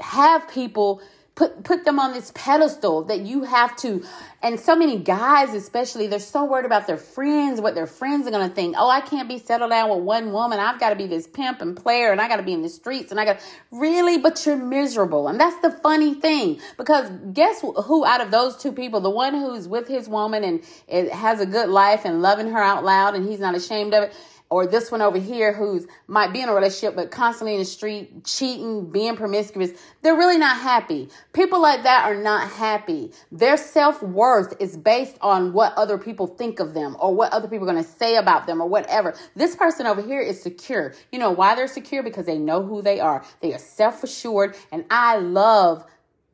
[0.00, 1.02] have people
[1.40, 4.04] put put them on this pedestal that you have to
[4.42, 8.30] and so many guys especially they're so worried about their friends what their friends are
[8.30, 8.74] going to think.
[8.78, 10.58] Oh i can't be settled down with one woman.
[10.58, 12.68] I've got to be this pimp and player and i got to be in the
[12.68, 13.38] streets and i got
[13.70, 14.18] really?
[14.18, 18.72] But you're miserable and that's the funny thing because guess who out of those two
[18.72, 22.50] people the one who's with his woman and it has a good life and loving
[22.50, 24.12] her out loud and he's not ashamed of it
[24.50, 27.64] or this one over here who's might be in a relationship but constantly in the
[27.64, 29.70] street cheating being promiscuous
[30.02, 31.08] they're really not happy.
[31.32, 33.12] People like that are not happy.
[33.30, 37.68] Their self-worth is based on what other people think of them or what other people
[37.68, 39.14] are going to say about them or whatever.
[39.36, 40.94] This person over here is secure.
[41.12, 42.02] You know why they're secure?
[42.02, 43.24] Because they know who they are.
[43.40, 45.84] They are self-assured and i love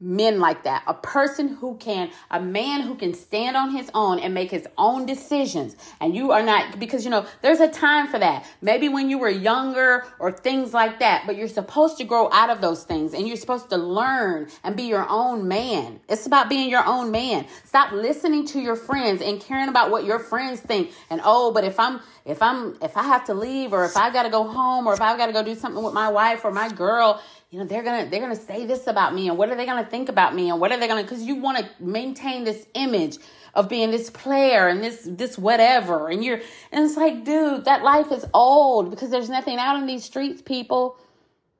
[0.00, 0.82] men like that.
[0.86, 4.66] A person who can, a man who can stand on his own and make his
[4.76, 5.74] own decisions.
[6.00, 8.46] And you are not, because you know, there's a time for that.
[8.60, 12.50] Maybe when you were younger or things like that, but you're supposed to grow out
[12.50, 16.00] of those things and you're supposed to learn and be your own man.
[16.08, 17.46] It's about being your own man.
[17.64, 20.92] Stop listening to your friends and caring about what your friends think.
[21.08, 24.10] And oh, but if I'm, if I'm, if I have to leave or if I
[24.10, 26.44] got to go home or if I've got to go do something with my wife
[26.44, 29.50] or my girl, you know they're gonna they're gonna say this about me and what
[29.50, 31.68] are they gonna think about me and what are they gonna because you want to
[31.78, 33.18] maintain this image
[33.54, 36.40] of being this player and this this whatever and you're
[36.72, 40.42] and it's like dude that life is old because there's nothing out in these streets
[40.42, 40.98] people.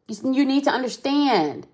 [0.08, 1.66] You, you need to understand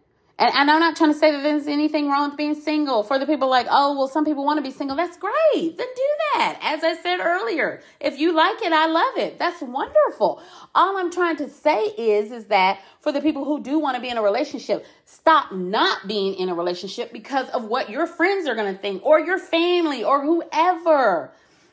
[0.43, 3.05] and, and I'm not trying to say that there's anything wrong with being single.
[3.05, 4.97] For the people like, oh, well, some people want to be single.
[4.97, 5.79] That's great.
[5.79, 6.59] Then do that.
[6.61, 9.39] As I said earlier, if you like it, I love it.
[9.39, 10.43] That's wonderful.
[10.75, 14.03] All I'm trying to say is, is that for the people who do want to
[14.03, 18.49] be in a relationship, stop not being in a relationship because of what your friends
[18.49, 21.31] are going to think or your family or whoever.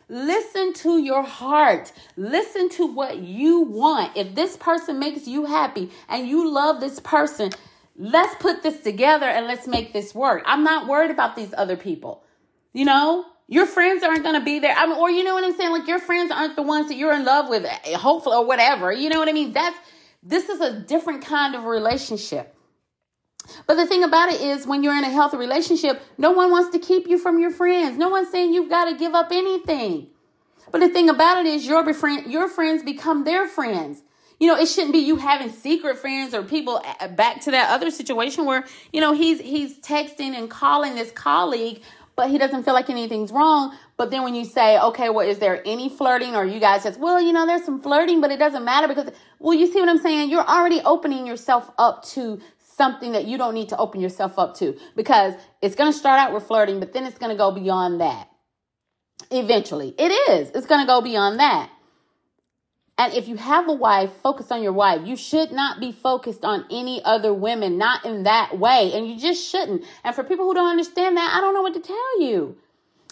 [0.10, 1.92] Listen to your heart.
[2.18, 4.16] Listen to what you want.
[4.16, 7.52] If this person makes you happy and you love this person,
[8.00, 10.42] let's put this together and let's make this work.
[10.46, 12.24] I'm not worried about these other people.
[12.72, 14.74] You know, your friends aren't going to be there.
[14.76, 15.72] I mean, or you know what I'm saying?
[15.72, 18.92] Like your friends aren't the ones that you're in love with, eh, hopefully, or whatever.
[18.92, 19.52] You know what I mean?
[19.52, 19.78] That's,
[20.24, 22.56] this is a different kind of relationship.
[23.68, 26.70] But the thing about it is, when you're in a healthy relationship, no one wants
[26.72, 27.98] to keep you from your friends.
[27.98, 30.08] No one's saying you've got to give up anything.
[30.72, 34.04] But the thing about it is, your, befriend, your friends become their friends.
[34.40, 36.82] You know, it shouldn't be you having secret friends or people
[37.16, 41.82] back to that other situation where, you know, he's he's texting and calling this colleague,
[42.16, 43.78] but he doesn't feel like anything's wrong.
[43.98, 47.00] But then when you say, okay, well, is there any flirting or you guys just,
[47.00, 49.90] well, you know, there's some flirting, but it doesn't matter because, well, you see what
[49.90, 50.30] I'm saying?
[50.30, 54.56] You're already opening yourself up to something that you don't need to open yourself up
[54.56, 57.52] to because it's going to start out with flirting, but then it's going to go
[57.52, 58.30] beyond that.
[59.32, 60.50] Eventually, it is.
[60.52, 61.70] It's going to go beyond that.
[63.00, 65.08] And if you have a wife, focus on your wife.
[65.08, 68.92] You should not be focused on any other women, not in that way.
[68.94, 69.86] And you just shouldn't.
[70.04, 72.58] And for people who don't understand that, I don't know what to tell you.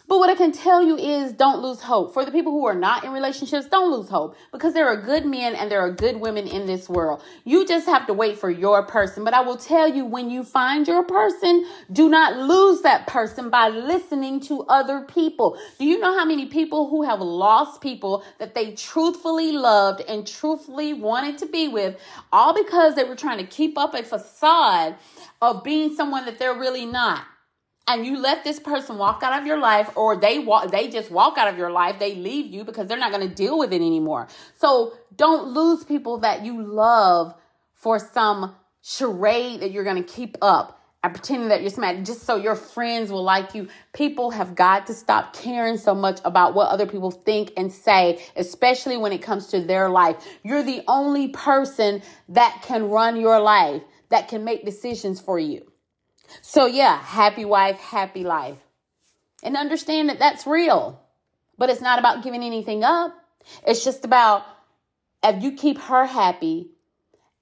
[0.08, 2.14] But what I can tell you is don't lose hope.
[2.14, 5.26] For the people who are not in relationships, don't lose hope because there are good
[5.26, 7.22] men and there are good women in this world.
[7.44, 9.26] You just have to wait for your person.
[9.26, 13.50] But I will tell you when you find your person, do not lose that person
[13.50, 15.60] by listening to other people.
[15.78, 20.26] Do you know how many people who have lost people that they truthfully loved and
[20.26, 21.98] truthfully wanted to be with,
[22.32, 24.96] all because they were trying to keep up a facade
[25.42, 27.26] of being someone that they're really not?
[27.88, 31.10] And you let this person walk out of your life or they walk they just
[31.10, 33.72] walk out of your life they leave you because they're not going to deal with
[33.72, 34.28] it anymore.
[34.58, 37.34] So don't lose people that you love
[37.74, 42.24] for some charade that you're going to keep up and pretending that you're smart just
[42.24, 43.68] so your friends will like you.
[43.94, 48.22] People have got to stop caring so much about what other people think and say
[48.36, 50.18] especially when it comes to their life.
[50.44, 55.72] You're the only person that can run your life that can make decisions for you
[56.42, 58.58] so, yeah, happy wife, happy life.
[59.44, 61.02] And understand that that's real.
[61.58, 63.16] But it's not about giving anything up.
[63.66, 64.44] It's just about
[65.24, 66.72] if you keep her happy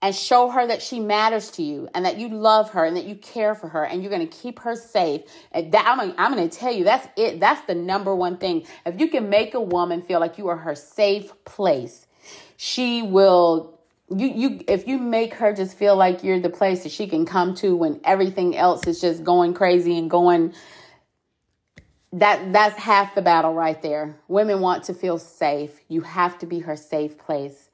[0.02, 3.06] and show her that she matters to you and that you love her and that
[3.06, 5.22] you care for her and you're going to keep her safe.
[5.52, 7.40] And that, I'm, I'm going to tell you, that's it.
[7.40, 8.68] That's the number one thing.
[8.86, 12.06] If you can make a woman feel like you are her safe place,
[12.58, 13.75] she will
[14.10, 17.26] you you if you make her just feel like you're the place that she can
[17.26, 20.54] come to when everything else is just going crazy and going
[22.14, 24.16] that that's half the battle right there.
[24.28, 25.82] Women want to feel safe.
[25.90, 27.70] You have to be her safe place.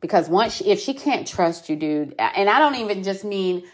[0.00, 3.64] Because once she, if she can't trust you, dude, and I don't even just mean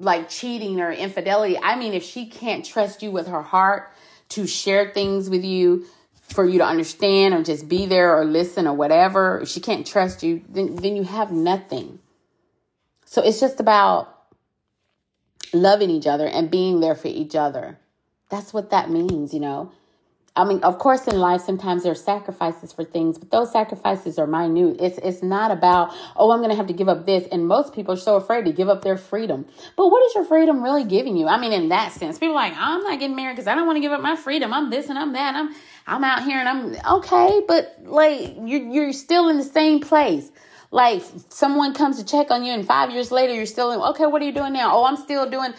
[0.00, 1.58] like cheating or infidelity.
[1.58, 3.92] I mean if she can't trust you with her heart
[4.30, 5.86] to share things with you,
[6.28, 9.86] for you to understand or just be there or listen or whatever, if she can't
[9.86, 11.98] trust you, then, then you have nothing.
[13.04, 14.14] So it's just about
[15.52, 17.78] loving each other and being there for each other.
[18.28, 19.72] That's what that means, you know.
[20.38, 24.20] I mean, of course, in life, sometimes there are sacrifices for things, but those sacrifices
[24.20, 24.76] are minute.
[24.78, 27.26] It's it's not about, oh, I'm going to have to give up this.
[27.32, 29.46] And most people are so afraid to give up their freedom.
[29.76, 31.26] But what is your freedom really giving you?
[31.26, 33.78] I mean, in that sense, people like, I'm not getting married because I don't want
[33.78, 34.54] to give up my freedom.
[34.54, 35.34] I'm this and I'm that.
[35.34, 35.56] I'm
[35.88, 40.30] I'm out here and I'm okay, but like you're you're still in the same place.
[40.70, 43.80] Like someone comes to check on you, and five years later, you're still in.
[43.80, 44.76] Okay, what are you doing now?
[44.76, 45.54] Oh, I'm still doing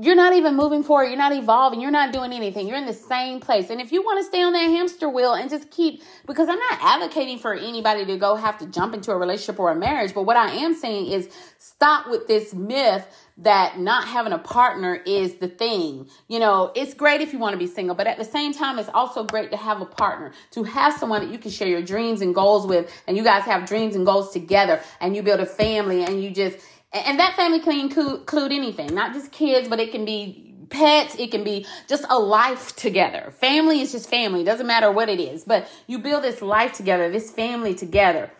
[0.00, 1.08] you're not even moving forward.
[1.08, 1.80] You're not evolving.
[1.80, 2.66] You're not doing anything.
[2.66, 3.68] You're in the same place.
[3.68, 6.58] And if you want to stay on that hamster wheel and just keep, because I'm
[6.58, 10.14] not advocating for anybody to go have to jump into a relationship or a marriage,
[10.14, 11.28] but what I am saying is
[11.58, 13.06] stop with this myth
[13.38, 16.08] that not having a partner is the thing.
[16.28, 18.78] You know, it's great if you want to be single, but at the same time,
[18.78, 21.82] it's also great to have a partner, to have someone that you can share your
[21.82, 25.40] dreams and goals with, and you guys have dreams and goals together, and you build
[25.40, 26.58] a family, and you just,
[26.92, 31.14] and that family can include anything, not just kids, but it can be pets.
[31.18, 33.30] It can be just a life together.
[33.38, 34.40] Family is just family.
[34.40, 38.30] It doesn't matter what it is, but you build this life together, this family together.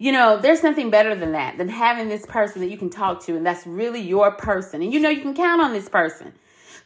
[0.00, 3.22] You know, there's nothing better than that, than having this person that you can talk
[3.24, 4.80] to and that's really your person.
[4.80, 6.32] And you know, you can count on this person.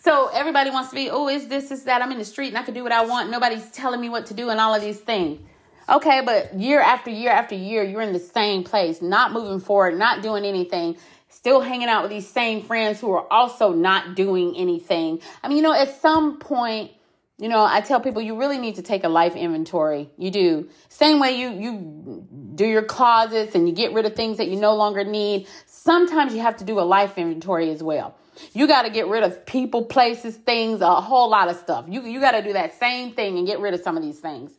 [0.01, 2.03] So everybody wants to be, oh, is this, is that?
[2.03, 3.31] I'm in the street and I can do what I want.
[3.31, 5.41] Nobody's telling me what to do and all of these things.
[5.89, 9.97] Okay, but year after year after year, you're in the same place, not moving forward,
[9.97, 10.97] not doing anything
[11.29, 15.21] still hanging out with these same friends who are also not doing anything.
[15.43, 16.91] I mean, you know, at some point,
[17.39, 20.09] you know, I tell people you really need to take a life inventory.
[20.17, 20.69] You do.
[20.89, 24.57] Same way you you do your closets and you get rid of things that you
[24.57, 25.49] no longer need.
[25.67, 28.15] Sometimes you have to do a life inventory as well.
[28.53, 31.87] You got to get rid of people, places, things, a whole lot of stuff.
[31.89, 34.21] You you got to do that same thing and get rid of some of these
[34.21, 34.53] things.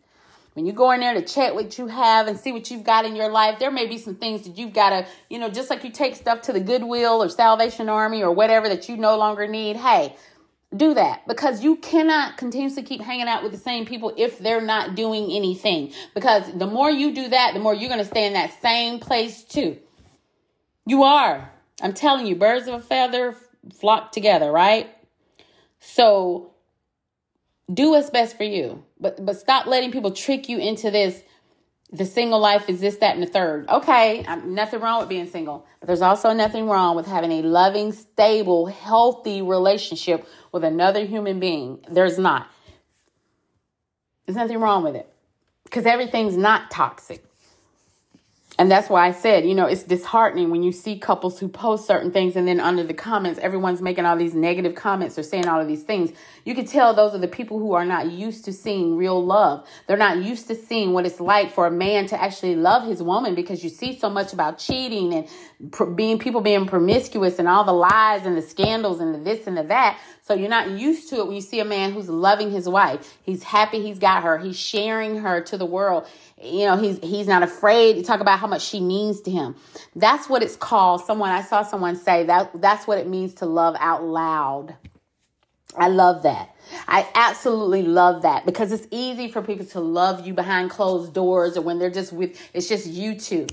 [0.54, 3.04] When you go in there to check what you have and see what you've got
[3.04, 5.70] in your life, there may be some things that you've got to, you know, just
[5.70, 9.18] like you take stuff to the Goodwill or Salvation Army or whatever that you no
[9.18, 9.76] longer need.
[9.76, 10.16] Hey,
[10.76, 14.62] do that because you cannot continuously keep hanging out with the same people if they're
[14.62, 15.94] not doing anything.
[16.14, 19.00] Because the more you do that, the more you're going to stay in that same
[19.00, 19.78] place too.
[20.86, 21.52] You are.
[21.82, 23.36] I'm telling you, birds of a feather
[23.74, 24.90] flock together, right?
[25.80, 26.54] So
[27.74, 31.22] do what's best for you but but stop letting people trick you into this
[31.98, 33.68] the single life is this that and the third.
[33.70, 37.92] Okay nothing wrong with being single but there's also nothing wrong with having a loving
[37.92, 41.80] stable healthy relationship with another human being.
[41.90, 42.48] There's not.
[44.26, 45.12] There's nothing wrong with it
[45.64, 47.24] because everything's not toxic
[48.58, 51.88] and that's why I said, you know, it's disheartening when you see couples who post
[51.88, 55.48] certain things and then under the comments, everyone's making all these negative comments or saying
[55.48, 56.12] all of these things.
[56.46, 59.68] You can tell those are the people who are not used to seeing real love.
[59.88, 63.04] They're not used to seeing what it's like for a man to actually love his
[63.04, 67.50] woman because you see so much about cheating and pr- being people being promiscuous and
[67.50, 70.00] all the lies and the scandals and the this and the that.
[70.24, 73.18] So you're not used to it when you see a man who's loving his wife.
[73.24, 74.38] He's happy he's got her.
[74.38, 76.08] He's sharing her to the world
[76.42, 79.56] you know he's he's not afraid to talk about how much she means to him
[79.96, 83.46] that's what it's called someone i saw someone say that that's what it means to
[83.46, 84.76] love out loud
[85.78, 86.54] i love that
[86.88, 91.56] i absolutely love that because it's easy for people to love you behind closed doors
[91.56, 93.48] or when they're just with it's just you two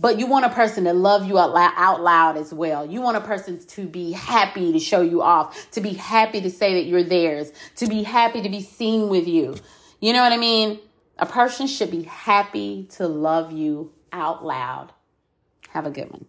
[0.00, 2.86] but you want a person to love you out loud, out loud as well.
[2.86, 6.50] You want a person to be happy to show you off, to be happy to
[6.50, 9.56] say that you're theirs, to be happy to be seen with you.
[10.00, 10.78] You know what I mean?
[11.18, 14.92] A person should be happy to love you out loud.
[15.70, 16.26] Have a good one.